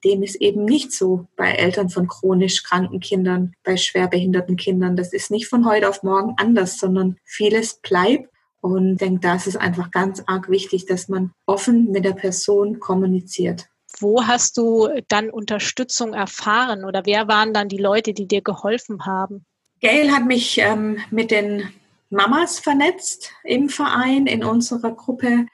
dem 0.04 0.24
ist 0.24 0.36
eben 0.36 0.66
nicht 0.66 0.92
so 0.92 1.28
bei 1.36 1.52
Eltern 1.52 1.90
von 1.90 2.08
chronisch 2.08 2.64
kranken 2.64 3.00
Kindern, 3.00 3.54
bei 3.64 3.78
schwerbehinderten 3.78 4.56
Kindern. 4.56 4.96
Das 4.96 5.14
ist 5.14 5.32
nicht 5.32 5.48
von 5.48 5.66
heute 5.66 5.90
auf 5.90 6.04
morgen 6.04 6.34
anders, 6.38 6.78
sondern 6.78 7.18
vieles 7.24 7.76
bleibt. 7.82 8.30
Und 8.62 8.98
denke, 8.98 9.22
da 9.22 9.36
ist 9.36 9.48
es 9.48 9.56
einfach 9.56 9.92
ganz 9.92 10.24
arg 10.28 10.50
wichtig, 10.50 10.86
dass 10.86 11.08
man 11.08 11.32
offen 11.46 11.92
mit 11.92 12.06
der 12.06 12.14
Person 12.14 12.80
kommuniziert. 12.80 13.68
Wo 14.00 14.26
hast 14.26 14.58
du 14.58 14.88
dann 15.08 15.30
Unterstützung 15.30 16.14
erfahren 16.14 16.86
oder 16.86 17.06
wer 17.06 17.28
waren 17.28 17.54
dann 17.54 17.68
die 17.68 17.78
Leute, 17.78 18.14
die 18.14 18.28
dir 18.28 18.42
geholfen 18.42 19.06
haben? 19.06 19.46
Gail 19.82 20.12
hat 20.12 20.26
mich 20.26 20.60
ähm, 20.60 21.00
mit 21.10 21.32
den 21.32 21.70
Mamas 22.12 22.60
vernetzt 22.60 23.32
im 23.44 23.70
Verein, 23.70 24.28
in 24.28 24.44
unserer 24.44 24.92
Gruppe. 24.92 25.48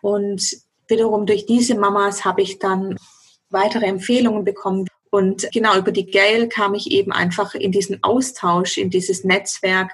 Und 0.00 0.56
wiederum 0.88 1.26
durch 1.26 1.46
diese 1.46 1.74
Mamas 1.74 2.24
habe 2.24 2.42
ich 2.42 2.58
dann 2.58 2.96
weitere 3.50 3.86
Empfehlungen 3.86 4.44
bekommen. 4.44 4.86
Und 5.10 5.48
genau 5.52 5.76
über 5.76 5.92
die 5.92 6.06
Gail 6.06 6.48
kam 6.48 6.74
ich 6.74 6.90
eben 6.90 7.12
einfach 7.12 7.54
in 7.54 7.72
diesen 7.72 8.02
Austausch, 8.02 8.78
in 8.78 8.90
dieses 8.90 9.24
Netzwerk 9.24 9.92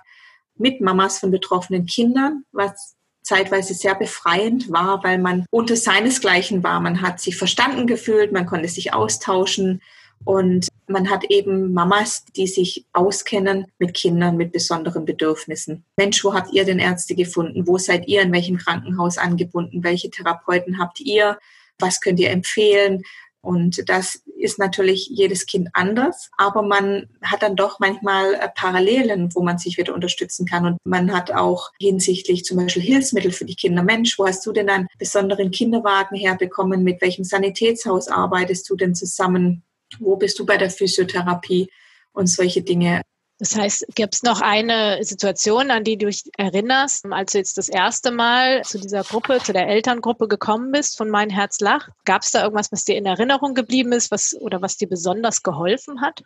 mit 0.59 0.81
Mamas 0.81 1.19
von 1.19 1.31
betroffenen 1.31 1.87
Kindern, 1.87 2.45
was 2.53 2.95
zeitweise 3.23 3.75
sehr 3.75 3.95
befreiend 3.95 4.71
war, 4.71 5.03
weil 5.05 5.19
man 5.19 5.45
unter 5.51 5.77
seinesgleichen 5.77 6.63
war. 6.63 6.81
Man 6.81 7.03
hat 7.03 7.21
sich 7.21 7.37
verstanden 7.37 7.87
gefühlt, 7.87 8.33
man 8.33 8.47
konnte 8.47 8.69
sich 8.69 8.95
austauschen 8.95 9.83
und 10.25 10.69
man 10.87 11.11
hat 11.11 11.25
eben 11.25 11.73
Mamas, 11.73 12.25
die 12.37 12.47
sich 12.47 12.87
auskennen 12.93 13.67
mit 13.79 13.95
Kindern 13.95 14.37
mit 14.37 14.53
besonderen 14.53 15.05
Bedürfnissen. 15.05 15.85
Mensch, 15.97 16.25
wo 16.25 16.33
habt 16.33 16.53
ihr 16.53 16.65
denn 16.65 16.79
Ärzte 16.79 17.15
gefunden? 17.15 17.67
Wo 17.67 17.77
seid 17.77 18.09
ihr 18.09 18.23
in 18.23 18.33
welchem 18.33 18.57
Krankenhaus 18.57 19.19
angebunden? 19.19 19.85
Welche 19.85 20.11
Therapeuten 20.11 20.79
habt 20.79 21.01
ihr? 21.01 21.39
was 21.79 22.01
könnt 22.01 22.21
ihr 22.21 22.31
empfehlen? 22.31 23.03
Und 23.41 23.89
das 23.89 24.23
ist 24.39 24.59
natürlich 24.59 25.09
jedes 25.09 25.47
Kind 25.47 25.69
anders, 25.73 26.31
aber 26.37 26.63
man 26.63 27.09
hat 27.23 27.43
dann 27.43 27.57
doch 27.57 27.81
manchmal 27.81 28.35
äh, 28.35 28.49
Parallelen, 28.55 29.35
wo 29.35 29.43
man 29.43 29.59
sich 29.59 29.79
wieder 29.79 29.95
unterstützen 29.95 30.47
kann. 30.47 30.65
Und 30.65 30.79
man 30.85 31.13
hat 31.13 31.33
auch 31.33 31.71
hinsichtlich 31.81 32.45
zum 32.45 32.57
Beispiel 32.59 32.83
Hilfsmittel 32.83 33.33
für 33.33 33.45
die 33.45 33.57
Kinder. 33.57 33.83
Mensch, 33.83 34.19
wo 34.19 34.27
hast 34.27 34.45
du 34.47 34.53
denn 34.53 34.69
einen 34.69 34.89
besonderen 34.99 35.51
Kinderwagen 35.51 36.17
herbekommen? 36.17 36.85
Mit 36.85 37.03
welchem 37.03 37.25
Sanitätshaus 37.25 38.09
arbeitest 38.09 38.69
du 38.71 38.77
denn 38.77 38.95
zusammen? 38.95 39.63
Wo 39.99 40.17
bist 40.17 40.39
du 40.39 40.47
bei 40.47 40.57
der 40.57 40.71
Physiotherapie? 40.71 41.71
Und 42.13 42.27
solche 42.27 42.63
Dinge. 42.63 43.03
Das 43.39 43.55
heißt, 43.55 43.87
gibt 43.95 44.15
es 44.17 44.23
noch 44.25 44.41
eine 44.41 45.03
Situation, 45.05 45.71
an 45.71 45.85
die 45.85 45.97
du 45.97 46.07
dich 46.07 46.25
erinnerst, 46.37 47.07
als 47.11 47.33
du 47.33 47.39
jetzt 47.39 47.57
das 47.57 47.69
erste 47.69 48.11
Mal 48.11 48.63
zu 48.63 48.81
dieser 48.81 49.05
Gruppe, 49.05 49.39
zu 49.39 49.53
der 49.53 49.69
Elterngruppe 49.69 50.27
gekommen 50.27 50.73
bist 50.73 50.99
von 50.99 51.09
Mein 51.09 51.31
Herz 51.31 51.61
lacht? 51.61 51.91
Gab 52.05 52.23
es 52.23 52.33
da 52.33 52.43
irgendwas, 52.43 52.73
was 52.73 52.85
dir 52.85 52.97
in 52.97 53.07
Erinnerung 53.07 53.55
geblieben 53.55 53.93
ist, 53.93 54.11
was 54.11 54.35
oder 54.41 54.61
was 54.61 54.77
dir 54.77 54.89
besonders 54.89 55.45
geholfen 55.45 56.01
hat? 56.01 56.25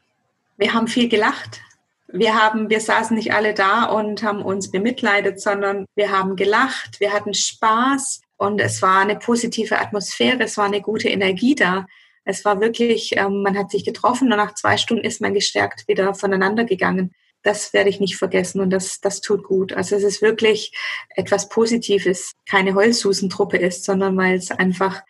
Wir 0.57 0.73
haben 0.73 0.89
viel 0.89 1.09
gelacht. 1.09 1.61
Wir 2.09 2.35
haben, 2.35 2.71
wir 2.71 2.81
saßen 2.81 3.17
nicht 3.17 3.33
alle 3.33 3.55
da 3.55 3.85
und 3.85 4.23
haben 4.23 4.43
uns 4.43 4.71
bemitleidet, 4.71 5.41
sondern 5.41 5.87
wir 5.95 6.11
haben 6.11 6.37
gelacht, 6.37 7.01
wir 7.01 7.13
hatten 7.13 7.33
Spaß 7.33 8.21
und 8.37 8.61
es 8.61 8.83
war 8.83 9.01
eine 9.01 9.17
positive 9.17 9.79
Atmosphäre, 9.79 10.43
es 10.43 10.57
war 10.59 10.67
eine 10.67 10.83
gute 10.83 11.09
Energie 11.09 11.55
da. 11.55 11.87
Es 12.25 12.45
war 12.45 12.61
wirklich, 12.61 13.17
ähm, 13.17 13.43
man 13.43 13.57
hat 13.57 13.71
sich 13.71 13.85
getroffen 13.85 14.31
und 14.33 14.39
nach 14.39 14.55
zwei 14.55 14.77
Stunden 14.77 15.05
ist 15.05 15.21
man 15.21 15.35
gestärkt 15.35 15.89
wieder 15.89 16.15
voneinander 16.15 16.65
gegangen. 16.65 17.13
Das 17.43 17.73
werde 17.73 17.91
ich 17.91 17.99
nicht 17.99 18.17
vergessen 18.17 18.61
und 18.61 18.71
das, 18.71 19.01
das 19.01 19.21
tut 19.21 19.43
gut. 19.43 19.73
Also 19.73 19.97
es 19.97 20.05
ist 20.05 20.23
wirklich 20.23 20.73
etwas 21.17 21.49
Positives, 21.49 22.33
keine 22.49 22.75
Heulsusentruppe 22.75 23.57
ist, 23.57 23.85
sondern 23.85 24.17
weil 24.17 24.37
es 24.37 24.53
einfach 24.53 25.03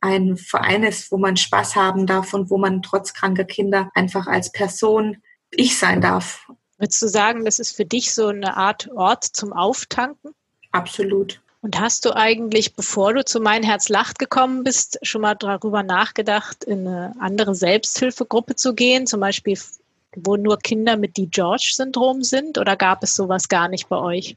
ein 0.00 0.36
Verein 0.36 0.82
ist, 0.82 1.10
wo 1.12 1.16
man 1.16 1.36
Spaß 1.36 1.76
haben 1.76 2.06
darf 2.06 2.34
und 2.34 2.50
wo 2.50 2.58
man 2.58 2.82
trotz 2.82 3.14
kranker 3.14 3.44
Kinder 3.44 3.90
einfach 3.94 4.26
als 4.26 4.50
Person 4.50 5.22
ich 5.50 5.78
sein 5.78 6.00
darf. 6.00 6.48
Würdest 6.78 7.00
du 7.02 7.08
sagen, 7.08 7.44
das 7.44 7.58
ist 7.58 7.74
für 7.74 7.84
dich 7.84 8.12
so 8.12 8.26
eine 8.26 8.56
Art 8.56 8.90
Ort 8.94 9.24
zum 9.24 9.52
Auftanken? 9.52 10.32
Absolut. 10.72 11.40
Und 11.66 11.80
hast 11.80 12.04
du 12.04 12.14
eigentlich, 12.14 12.76
bevor 12.76 13.12
du 13.12 13.24
zu 13.24 13.40
Mein 13.40 13.64
Herz 13.64 13.88
lacht 13.88 14.20
gekommen 14.20 14.62
bist, 14.62 15.00
schon 15.02 15.22
mal 15.22 15.34
darüber 15.34 15.82
nachgedacht, 15.82 16.62
in 16.62 16.86
eine 16.86 17.12
andere 17.18 17.56
Selbsthilfegruppe 17.56 18.54
zu 18.54 18.72
gehen, 18.72 19.08
zum 19.08 19.18
Beispiel, 19.18 19.58
wo 20.14 20.36
nur 20.36 20.58
Kinder 20.58 20.96
mit 20.96 21.16
die 21.16 21.28
George-Syndrom 21.28 22.22
sind, 22.22 22.56
oder 22.58 22.76
gab 22.76 23.02
es 23.02 23.16
sowas 23.16 23.48
gar 23.48 23.66
nicht 23.66 23.88
bei 23.88 23.98
euch? 23.98 24.36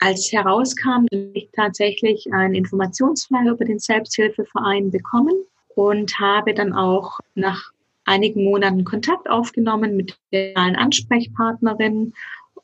Als 0.00 0.32
herauskam, 0.32 1.06
habe 1.12 1.30
ich 1.34 1.50
tatsächlich 1.54 2.26
einen 2.32 2.56
Informationsflyer 2.56 3.52
über 3.52 3.64
den 3.64 3.78
Selbsthilfeverein 3.78 4.90
bekommen 4.90 5.36
und 5.76 6.18
habe 6.18 6.52
dann 6.52 6.72
auch 6.72 7.20
nach 7.36 7.70
einigen 8.06 8.42
Monaten 8.42 8.82
Kontakt 8.82 9.30
aufgenommen 9.30 9.96
mit 9.96 10.18
der 10.32 10.56
Ansprechpartnerin 10.56 12.12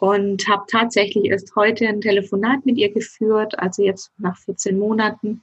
und 0.00 0.48
habe 0.48 0.64
tatsächlich 0.66 1.26
erst 1.26 1.54
heute 1.56 1.86
ein 1.86 2.00
Telefonat 2.00 2.64
mit 2.64 2.78
ihr 2.78 2.90
geführt, 2.90 3.58
also 3.58 3.82
jetzt 3.82 4.10
nach 4.16 4.36
14 4.38 4.78
Monaten. 4.78 5.42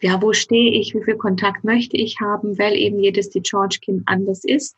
Ja, 0.00 0.22
wo 0.22 0.32
stehe 0.32 0.80
ich? 0.80 0.94
Wie 0.94 1.02
viel 1.02 1.16
Kontakt 1.16 1.64
möchte 1.64 1.96
ich 1.96 2.20
haben? 2.20 2.56
Weil 2.56 2.76
eben 2.76 3.00
jedes 3.00 3.30
die 3.30 3.42
George-Kind 3.42 4.04
anders 4.06 4.44
ist. 4.44 4.76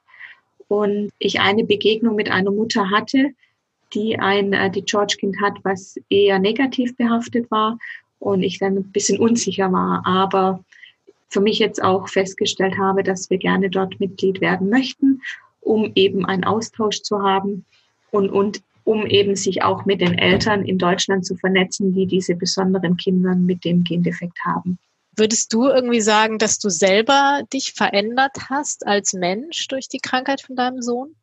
Und 0.68 1.10
ich 1.18 1.40
eine 1.40 1.64
Begegnung 1.64 2.16
mit 2.16 2.30
einer 2.30 2.50
Mutter 2.50 2.90
hatte, 2.90 3.32
die 3.92 4.18
ein 4.18 4.54
äh, 4.54 4.70
die 4.70 4.82
George-Kind 4.82 5.36
hat, 5.42 5.58
was 5.62 5.96
eher 6.08 6.38
negativ 6.38 6.96
behaftet 6.96 7.50
war 7.50 7.78
und 8.20 8.42
ich 8.42 8.58
dann 8.58 8.78
ein 8.78 8.92
bisschen 8.92 9.18
unsicher 9.18 9.70
war. 9.70 10.06
Aber 10.06 10.64
für 11.28 11.42
mich 11.42 11.58
jetzt 11.58 11.82
auch 11.82 12.08
festgestellt 12.08 12.78
habe, 12.78 13.02
dass 13.02 13.28
wir 13.28 13.36
gerne 13.36 13.68
dort 13.68 14.00
Mitglied 14.00 14.40
werden 14.40 14.70
möchten, 14.70 15.20
um 15.60 15.92
eben 15.96 16.24
einen 16.24 16.44
Austausch 16.44 17.02
zu 17.02 17.22
haben 17.22 17.66
und, 18.10 18.30
und 18.30 18.62
um 18.88 19.04
eben 19.04 19.36
sich 19.36 19.62
auch 19.62 19.84
mit 19.84 20.00
den 20.00 20.16
Eltern 20.16 20.64
in 20.64 20.78
Deutschland 20.78 21.26
zu 21.26 21.36
vernetzen, 21.36 21.92
die 21.92 22.06
diese 22.06 22.34
besonderen 22.34 22.96
Kinder 22.96 23.34
mit 23.34 23.66
dem 23.66 23.84
Gendefekt 23.84 24.38
haben. 24.46 24.78
Würdest 25.14 25.52
du 25.52 25.66
irgendwie 25.66 26.00
sagen, 26.00 26.38
dass 26.38 26.58
du 26.58 26.70
selber 26.70 27.42
dich 27.52 27.74
verändert 27.74 28.48
hast 28.48 28.86
als 28.86 29.12
Mensch 29.12 29.68
durch 29.68 29.88
die 29.88 29.98
Krankheit 29.98 30.40
von 30.40 30.56
deinem 30.56 30.80
Sohn? 30.80 31.14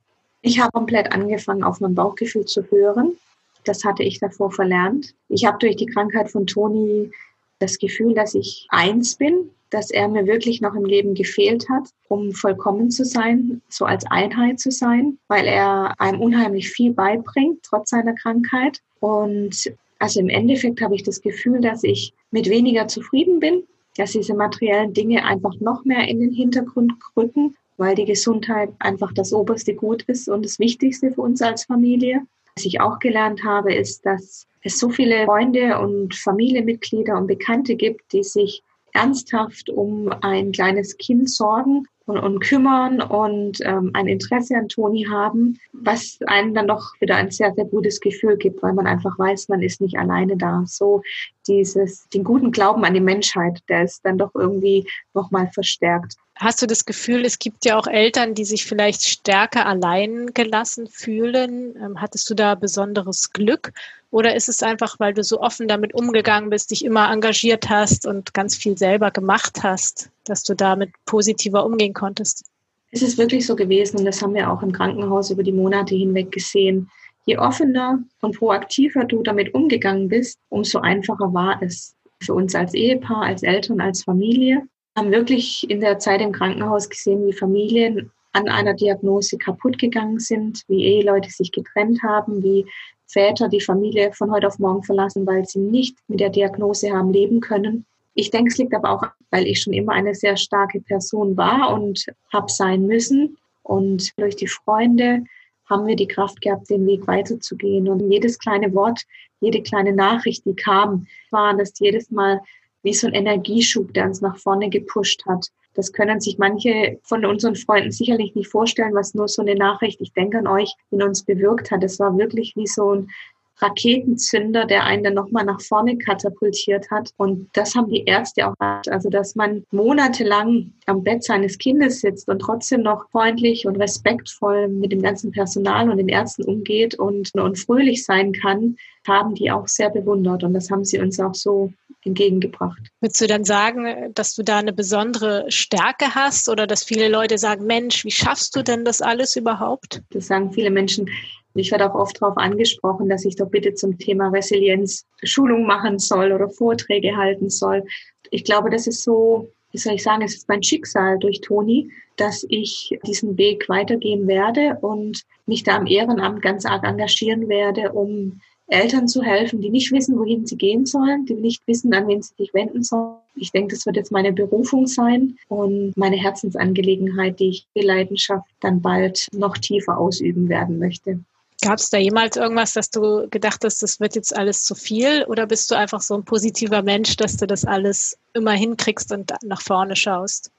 Ich 0.44 0.60
habe 0.60 0.70
komplett 0.74 1.12
angefangen, 1.12 1.64
auf 1.64 1.80
mein 1.80 1.96
Bauchgefühl 1.96 2.46
zu 2.46 2.70
hören. 2.70 3.18
Das 3.64 3.84
hatte 3.84 4.04
ich 4.04 4.20
davor 4.20 4.52
verlernt. 4.52 5.16
Ich 5.28 5.46
habe 5.46 5.58
durch 5.58 5.76
die 5.76 5.88
Krankheit 5.88 6.30
von 6.30 6.46
Toni 6.46 7.10
das 7.58 7.80
Gefühl, 7.80 8.14
dass 8.14 8.36
ich 8.36 8.68
eins 8.70 9.16
bin, 9.16 9.50
dass 9.76 9.92
er 9.92 10.08
mir 10.08 10.26
wirklich 10.26 10.62
noch 10.62 10.74
im 10.74 10.86
Leben 10.86 11.16
gefehlt 11.16 11.68
hat, 11.68 11.90
um 12.08 12.32
vollkommen 12.32 12.92
zu 12.92 13.04
sein, 13.04 13.62
so 13.68 13.84
als 13.84 14.06
Einheit 14.10 14.58
zu 14.58 14.72
sein, 14.72 15.18
weil 15.28 15.46
er 15.46 16.00
einem 16.00 16.22
unheimlich 16.22 16.70
viel 16.70 16.94
beibringt, 16.94 17.60
trotz 17.64 17.90
seiner 17.90 18.14
Krankheit. 18.14 18.80
Und 19.02 19.74
also 20.00 20.22
im 20.22 20.30
Endeffekt 20.30 20.80
habe 20.82 20.96
ich 20.96 21.04
das 21.04 21.22
Gefühl, 21.22 21.60
dass 21.60 21.84
ich 21.84 22.14
mit 22.32 22.50
weniger 22.50 22.88
zufrieden 22.88 23.42
bin, 23.42 23.64
dass 23.98 24.14
diese 24.14 24.34
materiellen 24.34 24.94
Dinge 24.94 25.26
einfach 25.26 25.60
noch 25.60 25.84
mehr 25.84 26.08
in 26.08 26.22
den 26.22 26.32
Hintergrund 26.32 26.94
rücken, 27.18 27.56
weil 27.76 27.96
die 27.96 28.06
Gesundheit 28.06 28.70
einfach 28.80 29.12
das 29.12 29.34
oberste 29.34 29.76
Gut 29.76 30.04
ist 30.04 30.30
und 30.30 30.46
das 30.46 30.58
Wichtigste 30.58 31.12
für 31.12 31.22
uns 31.22 31.42
als 31.42 31.66
Familie. 31.66 32.22
Was 32.56 32.64
ich 32.64 32.80
auch 32.80 33.00
gelernt 33.00 33.44
habe, 33.44 33.76
ist, 33.76 34.06
dass 34.06 34.48
es 34.62 34.80
so 34.80 34.90
viele 34.90 35.26
Freunde 35.26 35.80
und 35.80 36.16
Familienmitglieder 36.16 37.18
und 37.18 37.28
Bekannte 37.28 37.76
gibt, 37.76 38.14
die 38.14 38.24
sich 38.24 38.64
ernsthaft 38.96 39.70
um 39.70 40.12
ein 40.22 40.52
kleines 40.52 40.98
Kind 40.98 41.30
sorgen 41.30 41.88
und, 42.06 42.18
und 42.18 42.40
kümmern 42.40 43.02
und 43.02 43.60
ähm, 43.62 43.92
ein 43.94 44.08
Interesse 44.08 44.56
an 44.56 44.70
Toni 44.70 45.06
haben, 45.10 45.60
was 45.74 46.20
einem 46.28 46.54
dann 46.54 46.68
doch 46.68 46.94
wieder 47.00 47.16
ein 47.16 47.32
sehr, 47.32 47.54
sehr 47.54 47.66
gutes 47.66 48.00
Gefühl 48.00 48.38
gibt, 48.38 48.64
weil 48.64 48.74
man 48.74 48.88
einfach 48.88 49.18
weiß, 49.20 49.50
man 49.50 49.62
ist 49.62 49.82
nicht 49.82 49.98
alleine 49.98 50.38
da. 50.38 50.64
So 50.66 51.02
dieses, 51.48 52.08
den 52.10 52.24
guten 52.24 52.52
Glauben 52.52 52.86
an 52.86 52.94
die 52.94 53.00
Menschheit, 53.02 53.62
der 53.70 53.84
ist 53.84 54.06
dann 54.06 54.18
doch 54.18 54.32
irgendwie 54.34 54.88
nochmal 55.14 55.50
verstärkt. 55.52 56.16
Hast 56.38 56.62
du 56.62 56.68
das 56.68 56.84
Gefühl, 56.84 57.24
es 57.24 57.40
gibt 57.40 57.64
ja 57.64 57.78
auch 57.78 57.88
Eltern, 57.88 58.34
die 58.34 58.44
sich 58.44 58.66
vielleicht 58.66 59.04
stärker 59.04 59.66
allein 59.66 60.34
gelassen 60.34 60.88
fühlen? 60.88 61.76
Ähm, 61.78 62.02
hattest 62.02 62.30
du 62.30 62.34
da 62.34 62.56
besonderes 62.56 63.32
Glück? 63.32 63.72
Oder 64.12 64.36
ist 64.36 64.50
es 64.50 64.62
einfach, 64.62 65.00
weil 65.00 65.14
du 65.14 65.24
so 65.24 65.40
offen 65.40 65.70
damit 65.70 65.94
umgegangen 65.94 66.50
bist, 66.50 66.72
dich 66.72 66.84
immer 66.84 67.10
engagiert 67.10 67.70
hast 67.70 68.06
und 68.06 68.34
ganz 68.34 68.58
viel 68.58 68.78
selber 68.78 69.12
gemacht 69.12 69.64
hast, 69.64 70.10
dass 70.26 70.44
du 70.44 70.56
damit 70.56 70.92
positiver 71.06 71.66
umgehen 71.66 71.94
konntest? 71.94 72.44
Es 72.92 73.02
ist 73.02 73.18
wirklich 73.18 73.46
so 73.46 73.56
gewesen 73.56 74.00
und 74.00 74.06
das 74.06 74.22
haben 74.22 74.34
wir 74.34 74.52
auch 74.52 74.62
im 74.62 74.74
Krankenhaus 74.74 75.32
über 75.32 75.44
die 75.44 75.54
Monate 75.54 75.96
hinweg 75.96 76.34
gesehen. 76.34 76.90
Je 77.26 77.38
offener 77.38 78.00
und 78.22 78.38
proaktiver 78.38 79.06
du 79.06 79.24
damit 79.24 79.54
umgegangen 79.54 80.10
bist, 80.10 80.38
umso 80.50 80.80
einfacher 80.80 81.34
war 81.34 81.62
es 81.62 81.96
für 82.22 82.34
uns 82.34 82.56
als 82.56 82.74
Ehepaar, 82.74 83.24
als 83.24 83.42
Eltern, 83.42 83.80
als 83.80 84.04
Familie 84.04 84.68
haben 84.96 85.12
wirklich 85.12 85.70
in 85.70 85.82
der 85.82 86.00
Zeit 86.00 86.22
im 86.22 86.32
Krankenhaus 86.32 86.90
gesehen, 86.90 87.28
wie 87.28 87.34
Familien 87.34 88.12
an 88.32 88.48
einer 88.48 88.74
Diagnose 88.74 89.38
kaputt 89.38 89.78
gegangen 89.78 90.20
sind, 90.20 90.64
wie 90.68 90.84
Eheleute 90.84 91.30
sich 91.30 91.52
getrennt 91.52 92.02
haben, 92.04 92.44
wie 92.44 92.66
Väter 93.08 93.50
die 93.50 93.62
Familie 93.62 94.12
von 94.14 94.32
heute 94.32 94.48
auf 94.48 94.60
morgen 94.60 94.84
verlassen, 94.84 95.26
weil 95.26 95.46
sie 95.46 95.60
nicht 95.60 95.98
mit 96.08 96.20
der 96.20 96.30
Diagnose 96.30 96.92
haben 96.92 97.14
leben 97.14 97.40
können. 97.40 97.86
Ich 98.14 98.32
denke, 98.32 98.50
es 98.50 98.58
liegt 98.58 98.74
aber 98.74 98.90
auch, 98.90 99.04
weil 99.30 99.46
ich 99.46 99.62
schon 99.62 99.74
immer 99.74 99.94
eine 99.94 100.16
sehr 100.16 100.38
starke 100.38 100.80
Person 100.82 101.38
war 101.38 101.74
und 101.74 102.06
habe 102.34 102.52
sein 102.52 102.88
müssen. 102.88 103.38
Und 103.64 104.12
durch 104.18 104.36
die 104.36 104.48
Freunde 104.48 105.24
haben 105.70 105.88
wir 105.88 105.96
die 105.96 106.08
Kraft 106.08 106.42
gehabt, 106.42 106.70
den 106.70 106.86
Weg 106.88 107.08
weiterzugehen. 107.08 107.90
Und 107.90 108.10
jedes 108.12 108.40
kleine 108.40 108.74
Wort, 108.74 109.02
jede 109.42 109.62
kleine 109.62 109.94
Nachricht, 109.94 110.46
die 110.46 110.56
kam, 110.56 111.08
war 111.32 111.56
das 111.56 111.74
jedes 111.80 112.10
Mal 112.10 112.42
wie 112.86 112.94
so 112.94 113.08
ein 113.08 113.14
Energieschub, 113.14 113.94
der 113.94 114.06
uns 114.06 114.22
nach 114.22 114.38
vorne 114.38 114.70
gepusht 114.70 115.26
hat. 115.26 115.48
Das 115.74 115.92
können 115.92 116.22
sich 116.22 116.38
manche 116.38 117.00
von 117.04 117.26
unseren 117.26 117.56
Freunden 117.56 117.92
sicherlich 117.92 118.34
nicht 118.36 118.50
vorstellen, 118.50 118.94
was 118.94 119.14
nur 119.14 119.28
so 119.28 119.42
eine 119.42 119.56
Nachricht, 119.56 120.00
ich 120.00 120.14
denke 120.14 120.38
an 120.38 120.48
euch, 120.48 120.74
in 120.92 121.04
uns 121.04 121.24
bewirkt 121.24 121.72
hat. 121.72 121.84
Es 121.84 122.00
war 122.00 122.18
wirklich 122.18 122.54
wie 122.56 122.68
so 122.68 122.94
ein 122.94 123.10
Raketenzünder, 123.58 124.66
der 124.66 124.84
einen 124.84 125.04
dann 125.04 125.14
nochmal 125.14 125.46
nach 125.46 125.62
vorne 125.62 125.98
katapultiert 125.98 126.92
hat. 126.92 127.12
Und 127.18 127.50
das 127.54 127.74
haben 127.76 127.90
die 127.90 128.04
Ärzte 128.04 128.48
auch 128.48 128.56
gehabt. 128.58 128.90
Also, 128.90 129.10
dass 129.10 129.36
man 129.36 129.66
monatelang 129.72 130.74
am 130.86 131.04
Bett 131.04 131.24
seines 131.24 131.58
Kindes 131.58 132.02
sitzt 132.02 132.28
und 132.28 132.40
trotzdem 132.40 132.82
noch 132.82 133.10
freundlich 133.12 133.66
und 133.66 133.78
respektvoll 133.78 134.68
mit 134.68 134.92
dem 134.92 135.02
ganzen 135.02 135.32
Personal 135.32 135.90
und 135.90 135.98
den 135.98 136.10
Ärzten 136.10 136.44
umgeht 136.44 136.96
und, 136.96 137.34
und 137.34 137.58
fröhlich 137.58 138.04
sein 138.04 138.34
kann, 138.34 138.76
haben 139.08 139.36
die 139.36 139.52
auch 139.52 139.68
sehr 139.68 139.90
bewundert. 139.90 140.44
Und 140.44 140.54
das 140.54 140.70
haben 140.70 140.84
sie 140.84 141.00
uns 141.00 141.20
auch 141.20 141.36
so 141.36 141.72
entgegengebracht. 142.06 142.80
Würdest 143.02 143.22
du 143.22 143.28
dann 143.28 143.44
sagen, 143.44 144.14
dass 144.14 144.36
du 144.36 144.44
da 144.44 144.58
eine 144.58 144.74
besondere 144.74 145.46
Stärke 145.50 146.14
hast 146.14 146.50
oder 146.50 146.68
dass 146.68 146.84
viele 146.84 147.10
Leute 147.10 147.38
sagen, 147.38 147.66
Mensch, 147.66 148.06
wie 148.06 148.12
schaffst 148.12 148.56
du 148.56 148.64
denn 148.64 148.86
das 148.86 149.02
alles 149.02 149.36
überhaupt? 149.36 150.02
Das 150.12 150.28
sagen 150.28 150.52
viele 150.52 150.70
Menschen. 150.70 151.10
Ich 151.54 151.72
werde 151.72 151.90
auch 151.90 151.96
oft 151.96 152.22
darauf 152.22 152.38
angesprochen, 152.38 153.08
dass 153.08 153.24
ich 153.24 153.38
doch 153.38 153.50
bitte 153.50 153.74
zum 153.74 153.98
Thema 153.98 154.30
Resilienz 154.30 155.06
Schulung 155.24 155.66
machen 155.66 156.00
soll 156.00 156.34
oder 156.34 156.50
Vorträge 156.50 157.16
halten 157.16 157.50
soll. 157.50 157.84
Ich 158.30 158.44
glaube, 158.44 158.70
das 158.70 158.88
ist 158.88 159.04
so 159.04 159.52
wie 159.76 159.80
soll 159.80 159.96
ich 159.96 160.04
sagen, 160.04 160.22
es 160.22 160.36
ist 160.36 160.48
mein 160.48 160.64
Schicksal 160.64 161.20
durch 161.20 161.42
Toni, 161.42 161.92
dass 162.16 162.46
ich 162.48 162.98
diesen 163.06 163.38
Weg 163.38 163.68
weitergehen 163.68 164.26
werde 164.26 164.78
und 164.80 165.24
mich 165.48 165.64
da 165.64 165.76
im 165.76 165.86
Ehrenamt 165.86 166.42
ganz 166.42 166.66
arg 166.66 166.86
engagieren 166.86 167.50
werde, 167.50 167.92
um 167.92 168.40
Eltern 168.68 169.08
zu 169.08 169.22
helfen, 169.22 169.62
die 169.62 169.70
nicht 169.70 169.92
wissen, 169.92 170.18
wohin 170.18 170.46
sie 170.46 170.58
gehen 170.58 170.86
sollen, 170.86 171.26
die 171.26 171.36
nicht 171.36 171.62
wissen, 171.68 171.94
an 171.94 172.08
wen 172.08 172.22
sie 172.22 172.34
sich 172.38 172.54
wenden 172.54 172.84
sollen. 172.84 173.18
Ich 173.36 173.52
denke, 173.52 173.76
das 173.76 173.86
wird 173.86 173.96
jetzt 173.96 174.12
meine 174.12 174.34
Berufung 174.34 174.88
sein 174.88 175.38
und 175.50 175.96
meine 175.96 176.16
Herzensangelegenheit, 176.16 177.40
die 177.40 177.50
ich 177.50 177.68
die 177.76 177.82
Leidenschaft 177.82 178.48
dann 178.62 178.82
bald 178.82 179.28
noch 179.34 179.58
tiefer 179.58 179.98
ausüben 179.98 180.50
werden 180.50 180.80
möchte. 180.80 181.20
Gab 181.62 181.80
es 181.80 181.90
da 181.90 181.98
jemals 181.98 182.38
irgendwas, 182.38 182.74
dass 182.74 182.90
du 182.90 183.28
gedacht 183.30 183.64
hast, 183.64 183.82
das 183.82 184.00
wird 184.00 184.16
jetzt 184.16 184.36
alles 184.36 184.64
zu 184.64 184.76
viel? 184.76 185.26
Oder 185.28 185.48
bist 185.48 185.72
du 185.72 185.76
einfach 185.76 186.02
so 186.02 186.16
ein 186.16 186.24
positiver 186.24 186.82
Mensch, 186.82 187.16
dass 187.16 187.38
du 187.38 187.48
das 187.48 187.66
alles 187.66 188.18
immer 188.34 188.52
hinkriegst 188.52 189.12
und 189.12 189.32
nach 189.44 189.62
vorne 189.62 189.96
schaust? 189.96 190.52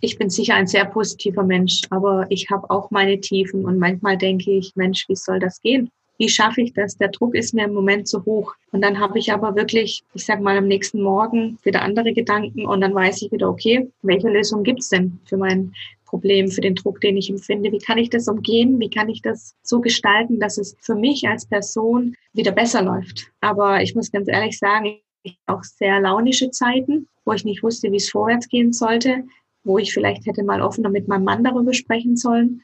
Ich 0.00 0.18
bin 0.18 0.30
sicher 0.30 0.54
ein 0.54 0.66
sehr 0.66 0.84
positiver 0.84 1.42
Mensch, 1.42 1.82
aber 1.90 2.26
ich 2.28 2.50
habe 2.50 2.68
auch 2.70 2.90
meine 2.90 3.20
Tiefen 3.20 3.64
und 3.64 3.78
manchmal 3.78 4.18
denke 4.18 4.50
ich, 4.50 4.74
Mensch, 4.74 5.08
wie 5.08 5.16
soll 5.16 5.38
das 5.38 5.60
gehen? 5.60 5.90
Wie 6.18 6.28
schaffe 6.28 6.62
ich 6.62 6.72
das? 6.72 6.96
Der 6.96 7.08
Druck 7.08 7.36
ist 7.36 7.54
mir 7.54 7.64
im 7.64 7.72
Moment 7.72 8.08
zu 8.08 8.24
hoch. 8.24 8.54
Und 8.72 8.82
dann 8.82 8.98
habe 8.98 9.18
ich 9.20 9.32
aber 9.32 9.54
wirklich, 9.54 10.02
ich 10.14 10.26
sag 10.26 10.40
mal, 10.40 10.56
am 10.56 10.66
nächsten 10.66 11.00
Morgen 11.00 11.58
wieder 11.62 11.82
andere 11.82 12.12
Gedanken 12.12 12.66
und 12.66 12.80
dann 12.80 12.94
weiß 12.94 13.22
ich 13.22 13.32
wieder, 13.32 13.48
okay, 13.48 13.88
welche 14.02 14.28
Lösung 14.28 14.64
gibt's 14.64 14.88
denn 14.88 15.20
für 15.26 15.36
mein 15.36 15.72
Problem, 16.06 16.50
für 16.50 16.60
den 16.60 16.74
Druck, 16.74 17.00
den 17.00 17.16
ich 17.16 17.30
empfinde? 17.30 17.70
Wie 17.70 17.78
kann 17.78 17.98
ich 17.98 18.10
das 18.10 18.26
umgehen? 18.26 18.80
Wie 18.80 18.90
kann 18.90 19.08
ich 19.08 19.22
das 19.22 19.54
so 19.62 19.80
gestalten, 19.80 20.40
dass 20.40 20.58
es 20.58 20.76
für 20.80 20.96
mich 20.96 21.28
als 21.28 21.46
Person 21.46 22.14
wieder 22.32 22.50
besser 22.50 22.82
läuft? 22.82 23.30
Aber 23.40 23.80
ich 23.82 23.94
muss 23.94 24.10
ganz 24.10 24.26
ehrlich 24.26 24.58
sagen, 24.58 24.98
ich 25.22 25.38
auch 25.46 25.62
sehr 25.62 26.00
launische 26.00 26.50
Zeiten, 26.50 27.06
wo 27.24 27.32
ich 27.32 27.44
nicht 27.44 27.62
wusste, 27.62 27.92
wie 27.92 27.96
es 27.96 28.10
vorwärts 28.10 28.48
gehen 28.48 28.72
sollte, 28.72 29.22
wo 29.62 29.78
ich 29.78 29.92
vielleicht 29.92 30.26
hätte 30.26 30.42
mal 30.42 30.62
offener 30.62 30.88
mit 30.88 31.06
meinem 31.06 31.24
Mann 31.24 31.44
darüber 31.44 31.74
sprechen 31.74 32.16
sollen 32.16 32.62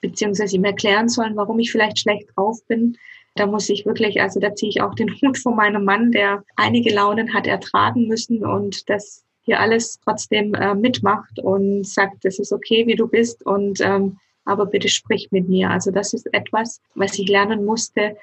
beziehungsweise 0.00 0.56
ihm 0.56 0.64
erklären 0.64 1.08
sollen, 1.08 1.36
warum 1.36 1.58
ich 1.58 1.72
vielleicht 1.72 1.98
schlecht 1.98 2.28
drauf 2.34 2.58
bin. 2.66 2.96
Da 3.34 3.46
muss 3.46 3.68
ich 3.68 3.84
wirklich, 3.84 4.20
also 4.20 4.40
da 4.40 4.54
ziehe 4.54 4.70
ich 4.70 4.80
auch 4.80 4.94
den 4.94 5.10
Hut 5.22 5.38
von 5.38 5.56
meinem 5.56 5.84
Mann, 5.84 6.12
der 6.12 6.44
einige 6.56 6.94
Launen 6.94 7.34
hat 7.34 7.46
ertragen 7.46 8.08
müssen 8.08 8.44
und 8.44 8.88
das 8.88 9.24
hier 9.42 9.60
alles 9.60 10.00
trotzdem 10.04 10.54
äh, 10.54 10.74
mitmacht 10.74 11.38
und 11.38 11.86
sagt, 11.86 12.24
das 12.24 12.38
ist 12.38 12.52
okay, 12.52 12.86
wie 12.86 12.96
du 12.96 13.06
bist 13.06 13.46
und 13.46 13.80
ähm, 13.80 14.18
aber 14.44 14.66
bitte 14.66 14.88
sprich 14.88 15.28
mit 15.30 15.48
mir. 15.48 15.70
Also 15.70 15.90
das 15.90 16.14
ist 16.14 16.32
etwas, 16.32 16.80
was 16.94 17.18
ich 17.18 17.28
lernen 17.28 17.64
musste, 17.64 18.16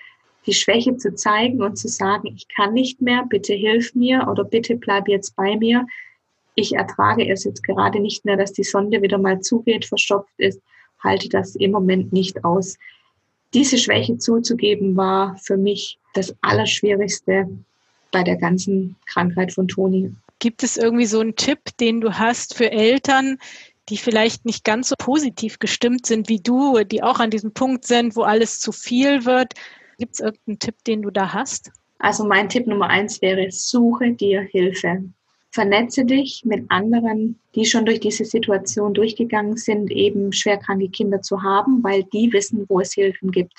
die 0.45 0.53
Schwäche 0.53 0.97
zu 0.97 1.15
zeigen 1.15 1.61
und 1.61 1.77
zu 1.77 1.87
sagen, 1.87 2.27
ich 2.35 2.47
kann 2.49 2.73
nicht 2.73 3.01
mehr, 3.01 3.25
bitte 3.27 3.53
hilf 3.53 3.95
mir 3.95 4.27
oder 4.29 4.43
bitte 4.43 4.75
bleib 4.75 5.07
jetzt 5.07 5.35
bei 5.35 5.55
mir. 5.57 5.85
Ich 6.55 6.75
ertrage 6.75 7.27
es 7.29 7.45
jetzt 7.45 7.63
gerade 7.63 7.99
nicht 7.99 8.25
mehr, 8.25 8.37
dass 8.37 8.51
die 8.51 8.63
Sonde 8.63 9.01
wieder 9.01 9.17
mal 9.17 9.39
zugeht, 9.39 9.85
verstopft 9.85 10.33
ist 10.37 10.61
halte 11.03 11.29
das 11.29 11.55
im 11.55 11.71
Moment 11.71 12.13
nicht 12.13 12.43
aus. 12.43 12.77
Diese 13.53 13.77
Schwäche 13.77 14.17
zuzugeben 14.17 14.95
war 14.95 15.37
für 15.37 15.57
mich 15.57 15.99
das 16.13 16.35
Allerschwierigste 16.41 17.47
bei 18.11 18.23
der 18.23 18.37
ganzen 18.37 18.95
Krankheit 19.05 19.53
von 19.53 19.67
Toni. 19.67 20.13
Gibt 20.39 20.63
es 20.63 20.77
irgendwie 20.77 21.05
so 21.05 21.19
einen 21.19 21.35
Tipp, 21.35 21.59
den 21.79 22.01
du 22.01 22.17
hast 22.17 22.55
für 22.55 22.71
Eltern, 22.71 23.37
die 23.89 23.97
vielleicht 23.97 24.45
nicht 24.45 24.63
ganz 24.63 24.89
so 24.89 24.95
positiv 24.97 25.59
gestimmt 25.59 26.05
sind 26.05 26.29
wie 26.29 26.39
du, 26.39 26.83
die 26.83 27.03
auch 27.03 27.19
an 27.19 27.29
diesem 27.29 27.53
Punkt 27.53 27.85
sind, 27.85 28.15
wo 28.15 28.21
alles 28.21 28.59
zu 28.59 28.71
viel 28.71 29.25
wird? 29.25 29.53
Gibt 29.99 30.13
es 30.13 30.19
irgendeinen 30.19 30.59
Tipp, 30.59 30.75
den 30.85 31.01
du 31.01 31.11
da 31.11 31.33
hast? 31.33 31.71
Also 31.99 32.25
mein 32.25 32.49
Tipp 32.49 32.67
Nummer 32.67 32.89
eins 32.89 33.21
wäre, 33.21 33.47
suche 33.51 34.11
dir 34.11 34.41
Hilfe. 34.41 35.03
Vernetze 35.53 36.03
dich 36.03 36.41
mit 36.45 36.65
anderen, 36.69 37.39
die 37.53 37.65
schon 37.65 37.85
durch 37.85 37.99
diese 37.99 38.25
Situation 38.25 38.95
durchgegangen 38.95 39.55
sind, 39.55 39.91
eben 39.91 40.33
schwerkranke 40.33 40.89
Kinder 40.89 41.21
zu 41.21 41.43
haben, 41.43 41.83
weil 41.83 42.03
die 42.05 42.33
wissen, 42.33 42.65
wo 42.69 42.79
es 42.79 42.93
Hilfen 42.93 43.29
gibt. 43.29 43.53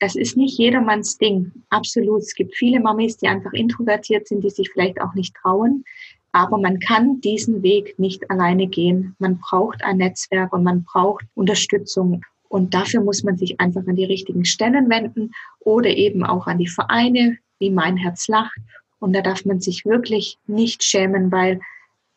Es 0.00 0.16
ist 0.16 0.36
nicht 0.36 0.58
jedermanns 0.58 1.18
Ding. 1.18 1.52
Absolut. 1.68 2.22
Es 2.22 2.34
gibt 2.34 2.56
viele 2.56 2.80
Mamis, 2.80 3.16
die 3.16 3.28
einfach 3.28 3.52
introvertiert 3.52 4.26
sind, 4.26 4.42
die 4.42 4.50
sich 4.50 4.70
vielleicht 4.72 5.00
auch 5.00 5.14
nicht 5.14 5.36
trauen. 5.36 5.84
Aber 6.32 6.58
man 6.58 6.80
kann 6.80 7.20
diesen 7.20 7.62
Weg 7.62 7.96
nicht 7.96 8.28
alleine 8.28 8.66
gehen. 8.66 9.14
Man 9.20 9.38
braucht 9.38 9.84
ein 9.84 9.98
Netzwerk 9.98 10.52
und 10.52 10.64
man 10.64 10.82
braucht 10.82 11.26
Unterstützung. 11.34 12.22
Und 12.48 12.74
dafür 12.74 13.02
muss 13.02 13.22
man 13.22 13.36
sich 13.36 13.60
einfach 13.60 13.86
an 13.86 13.94
die 13.94 14.04
richtigen 14.04 14.44
Stellen 14.44 14.90
wenden 14.90 15.30
oder 15.60 15.90
eben 15.90 16.24
auch 16.24 16.48
an 16.48 16.58
die 16.58 16.66
Vereine 16.66 17.38
wie 17.60 17.70
Mein 17.70 17.96
Herz 17.96 18.26
lacht 18.26 18.58
und 19.00 19.12
da 19.14 19.22
darf 19.22 19.44
man 19.44 19.60
sich 19.60 19.84
wirklich 19.84 20.38
nicht 20.46 20.84
schämen, 20.84 21.32
weil 21.32 21.60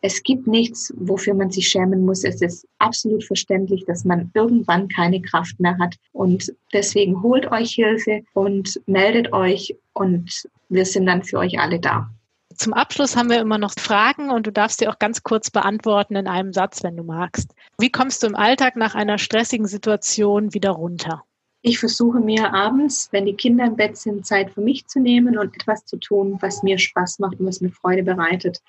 es 0.01 0.21
gibt 0.21 0.47
nichts, 0.47 0.93
wofür 0.97 1.33
man 1.33 1.49
sich 1.49 1.69
schämen 1.69 2.05
muss. 2.05 2.25
Es 2.25 2.41
ist 2.41 2.67
absolut 2.77 3.23
verständlich, 3.23 3.85
dass 3.85 4.03
man 4.03 4.29
irgendwann 4.33 4.89
keine 4.89 5.21
Kraft 5.21 5.57
mehr 5.61 5.77
hat. 5.79 5.95
Und 6.11 6.53
deswegen 6.73 7.23
holt 7.23 7.49
euch 7.49 7.71
Hilfe 7.71 8.21
und 8.33 8.81
meldet 8.85 9.31
euch 9.31 9.73
und 9.93 10.43
wir 10.67 10.85
sind 10.85 11.05
dann 11.05 11.23
für 11.23 11.37
euch 11.37 11.57
alle 11.57 11.79
da. 11.79 12.09
Zum 12.53 12.73
Abschluss 12.73 13.15
haben 13.15 13.29
wir 13.29 13.39
immer 13.39 13.57
noch 13.57 13.73
Fragen 13.79 14.29
und 14.29 14.45
du 14.45 14.51
darfst 14.51 14.79
sie 14.79 14.89
auch 14.89 14.99
ganz 14.99 15.23
kurz 15.23 15.49
beantworten 15.49 16.17
in 16.17 16.27
einem 16.27 16.51
Satz, 16.51 16.83
wenn 16.83 16.97
du 16.97 17.03
magst. 17.03 17.55
Wie 17.79 17.89
kommst 17.89 18.23
du 18.23 18.27
im 18.27 18.35
Alltag 18.35 18.75
nach 18.75 18.95
einer 18.95 19.17
stressigen 19.17 19.67
Situation 19.67 20.53
wieder 20.53 20.71
runter? 20.71 21.23
Ich 21.65 21.79
versuche 21.79 22.19
mir 22.19 22.53
abends, 22.53 23.07
wenn 23.11 23.25
die 23.25 23.35
Kinder 23.35 23.63
im 23.63 23.77
Bett 23.77 23.95
sind, 23.95 24.25
Zeit 24.25 24.51
für 24.51 24.59
mich 24.59 24.85
zu 24.87 24.99
nehmen 24.99 25.37
und 25.37 25.55
etwas 25.55 25.85
zu 25.85 25.95
tun, 25.95 26.37
was 26.41 26.61
mir 26.61 26.77
Spaß 26.77 27.19
macht 27.19 27.39
und 27.39 27.45
was 27.45 27.61
mir 27.61 27.71
Freude 27.71 28.03
bereitet. 28.03 28.61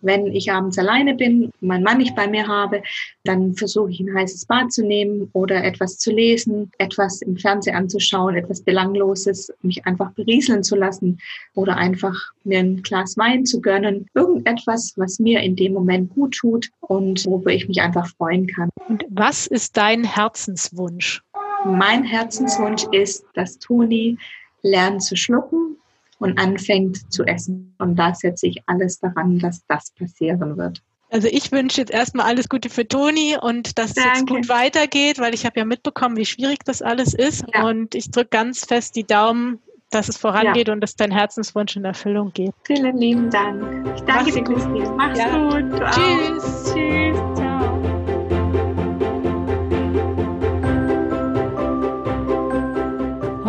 Wenn 0.00 0.28
ich 0.28 0.52
abends 0.52 0.78
alleine 0.78 1.16
bin, 1.16 1.50
meinen 1.60 1.82
Mann 1.82 1.98
nicht 1.98 2.14
bei 2.14 2.28
mir 2.28 2.46
habe, 2.46 2.84
dann 3.24 3.54
versuche 3.54 3.90
ich 3.90 3.98
ein 3.98 4.14
heißes 4.14 4.46
Bad 4.46 4.70
zu 4.70 4.86
nehmen 4.86 5.28
oder 5.32 5.64
etwas 5.64 5.98
zu 5.98 6.12
lesen, 6.12 6.70
etwas 6.78 7.20
im 7.20 7.36
Fernsehen 7.36 7.74
anzuschauen, 7.74 8.36
etwas 8.36 8.62
Belangloses, 8.62 9.52
mich 9.62 9.84
einfach 9.84 10.12
berieseln 10.12 10.62
zu 10.62 10.76
lassen 10.76 11.18
oder 11.56 11.76
einfach 11.76 12.14
mir 12.44 12.60
ein 12.60 12.80
Glas 12.82 13.16
Wein 13.16 13.44
zu 13.44 13.60
gönnen. 13.60 14.06
Irgendetwas, 14.14 14.92
was 14.94 15.18
mir 15.18 15.40
in 15.40 15.56
dem 15.56 15.72
Moment 15.72 16.10
gut 16.10 16.36
tut 16.36 16.70
und 16.82 17.26
worüber 17.26 17.50
ich 17.50 17.66
mich 17.66 17.80
einfach 17.80 18.06
freuen 18.06 18.46
kann. 18.46 18.70
Und 18.88 19.04
was 19.08 19.48
ist 19.48 19.76
dein 19.76 20.04
Herzenswunsch? 20.04 21.24
Mein 21.66 22.04
Herzenswunsch 22.04 22.84
ist, 22.92 23.24
dass 23.34 23.58
Toni 23.58 24.18
lernt 24.62 25.02
zu 25.02 25.16
schlucken 25.16 25.76
und 26.18 26.38
anfängt 26.38 27.12
zu 27.12 27.24
essen. 27.24 27.74
Und 27.78 27.96
da 27.96 28.14
setze 28.14 28.46
ich 28.46 28.62
alles 28.66 29.00
daran, 29.00 29.38
dass 29.38 29.64
das 29.66 29.90
passieren 29.90 30.56
wird. 30.56 30.82
Also 31.10 31.28
ich 31.30 31.52
wünsche 31.52 31.80
jetzt 31.80 31.92
erstmal 31.92 32.26
alles 32.26 32.48
Gute 32.48 32.68
für 32.68 32.86
Toni 32.86 33.36
und 33.40 33.78
dass 33.78 33.94
Danke. 33.94 34.10
es 34.10 34.18
jetzt 34.18 34.28
gut 34.28 34.48
weitergeht, 34.48 35.18
weil 35.18 35.34
ich 35.34 35.46
habe 35.46 35.58
ja 35.58 35.64
mitbekommen, 35.64 36.16
wie 36.16 36.26
schwierig 36.26 36.64
das 36.64 36.82
alles 36.82 37.14
ist. 37.14 37.44
Ja. 37.54 37.64
Und 37.64 37.94
ich 37.94 38.10
drücke 38.10 38.30
ganz 38.30 38.64
fest 38.64 38.96
die 38.96 39.04
Daumen, 39.04 39.60
dass 39.90 40.08
es 40.08 40.16
vorangeht 40.16 40.66
ja. 40.66 40.74
und 40.74 40.80
dass 40.80 40.96
dein 40.96 41.12
Herzenswunsch 41.12 41.76
in 41.76 41.84
Erfüllung 41.84 42.32
geht. 42.32 42.52
Vielen 42.64 42.96
lieben 42.96 43.30
Dank. 43.30 43.86
Ich 43.94 44.02
danke 44.02 44.24
Mach's 44.24 44.34
dir, 44.34 44.44
Christine. 44.44 44.90
Mach's 44.96 45.18
ja. 45.18 45.36
gut. 45.36 45.80
Tschüss. 45.92 46.74
Tschüss. 46.74 47.45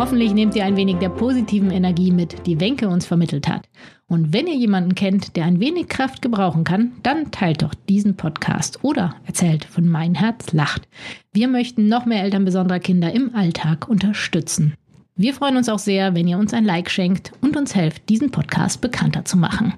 Hoffentlich 0.08 0.32
nehmt 0.32 0.56
ihr 0.56 0.64
ein 0.64 0.78
wenig 0.78 0.96
der 0.96 1.10
positiven 1.10 1.70
Energie 1.70 2.10
mit, 2.10 2.46
die 2.46 2.58
Wenke 2.60 2.88
uns 2.88 3.04
vermittelt 3.04 3.46
hat. 3.46 3.68
Und 4.06 4.32
wenn 4.32 4.46
ihr 4.46 4.54
jemanden 4.54 4.94
kennt, 4.94 5.36
der 5.36 5.44
ein 5.44 5.60
wenig 5.60 5.86
Kraft 5.88 6.22
gebrauchen 6.22 6.64
kann, 6.64 6.92
dann 7.02 7.30
teilt 7.30 7.60
doch 7.60 7.74
diesen 7.74 8.16
Podcast 8.16 8.82
oder 8.82 9.16
erzählt 9.26 9.66
von 9.66 9.86
Mein 9.86 10.14
Herz 10.14 10.54
lacht. 10.54 10.88
Wir 11.34 11.46
möchten 11.46 11.88
noch 11.88 12.06
mehr 12.06 12.22
Eltern 12.22 12.46
besonderer 12.46 12.78
Kinder 12.78 13.12
im 13.12 13.34
Alltag 13.34 13.86
unterstützen. 13.86 14.72
Wir 15.14 15.34
freuen 15.34 15.58
uns 15.58 15.68
auch 15.68 15.78
sehr, 15.78 16.14
wenn 16.14 16.26
ihr 16.26 16.38
uns 16.38 16.54
ein 16.54 16.64
Like 16.64 16.90
schenkt 16.90 17.32
und 17.42 17.54
uns 17.54 17.74
helft, 17.74 18.08
diesen 18.08 18.30
Podcast 18.30 18.80
bekannter 18.80 19.26
zu 19.26 19.36
machen. 19.36 19.74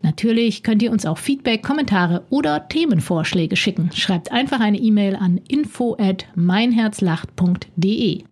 Natürlich 0.00 0.62
könnt 0.62 0.82
ihr 0.82 0.90
uns 0.90 1.04
auch 1.04 1.18
Feedback, 1.18 1.62
Kommentare 1.62 2.24
oder 2.30 2.66
Themenvorschläge 2.66 3.56
schicken. 3.56 3.90
Schreibt 3.92 4.32
einfach 4.32 4.60
eine 4.60 4.78
E-Mail 4.78 5.16
an 5.16 5.38
info 5.48 5.98
at 6.00 6.24
meinherzlacht.de. 6.34 8.22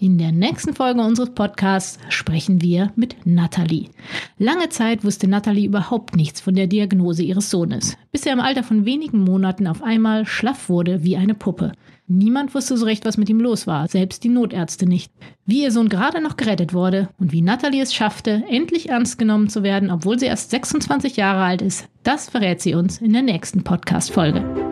In 0.00 0.18
der 0.18 0.32
nächsten 0.32 0.74
Folge 0.74 1.00
unseres 1.02 1.30
Podcasts 1.30 1.98
sprechen 2.08 2.62
wir 2.62 2.92
mit 2.96 3.14
Natalie. 3.24 3.90
Lange 4.38 4.68
Zeit 4.70 5.04
wusste 5.04 5.28
Natalie 5.28 5.66
überhaupt 5.66 6.16
nichts 6.16 6.40
von 6.40 6.54
der 6.54 6.66
Diagnose 6.66 7.22
ihres 7.22 7.50
Sohnes, 7.50 7.96
bis 8.10 8.26
er 8.26 8.32
im 8.32 8.40
Alter 8.40 8.62
von 8.62 8.84
wenigen 8.84 9.22
Monaten 9.22 9.66
auf 9.66 9.82
einmal 9.82 10.26
schlaff 10.26 10.68
wurde 10.68 11.04
wie 11.04 11.16
eine 11.16 11.34
Puppe. 11.34 11.72
Niemand 12.08 12.54
wusste 12.54 12.76
so 12.76 12.84
recht, 12.84 13.04
was 13.04 13.16
mit 13.16 13.28
ihm 13.28 13.40
los 13.40 13.66
war, 13.66 13.86
selbst 13.86 14.24
die 14.24 14.28
Notärzte 14.28 14.86
nicht. 14.86 15.12
Wie 15.46 15.62
ihr 15.62 15.70
Sohn 15.70 15.88
gerade 15.88 16.20
noch 16.20 16.36
gerettet 16.36 16.74
wurde 16.74 17.08
und 17.20 17.32
wie 17.32 17.42
Natalie 17.42 17.82
es 17.82 17.94
schaffte, 17.94 18.42
endlich 18.48 18.88
ernst 18.88 19.18
genommen 19.18 19.48
zu 19.48 19.62
werden, 19.62 19.90
obwohl 19.90 20.18
sie 20.18 20.26
erst 20.26 20.50
26 20.50 21.16
Jahre 21.16 21.44
alt 21.44 21.62
ist, 21.62 21.88
das 22.02 22.28
verrät 22.28 22.60
sie 22.60 22.74
uns 22.74 23.00
in 23.00 23.12
der 23.12 23.22
nächsten 23.22 23.62
Podcast-Folge. 23.62 24.71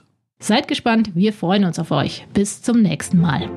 Seid 0.41 0.67
gespannt, 0.67 1.11
wir 1.13 1.33
freuen 1.33 1.65
uns 1.65 1.77
auf 1.77 1.91
euch. 1.91 2.25
Bis 2.33 2.63
zum 2.63 2.81
nächsten 2.81 3.21
Mal. 3.21 3.47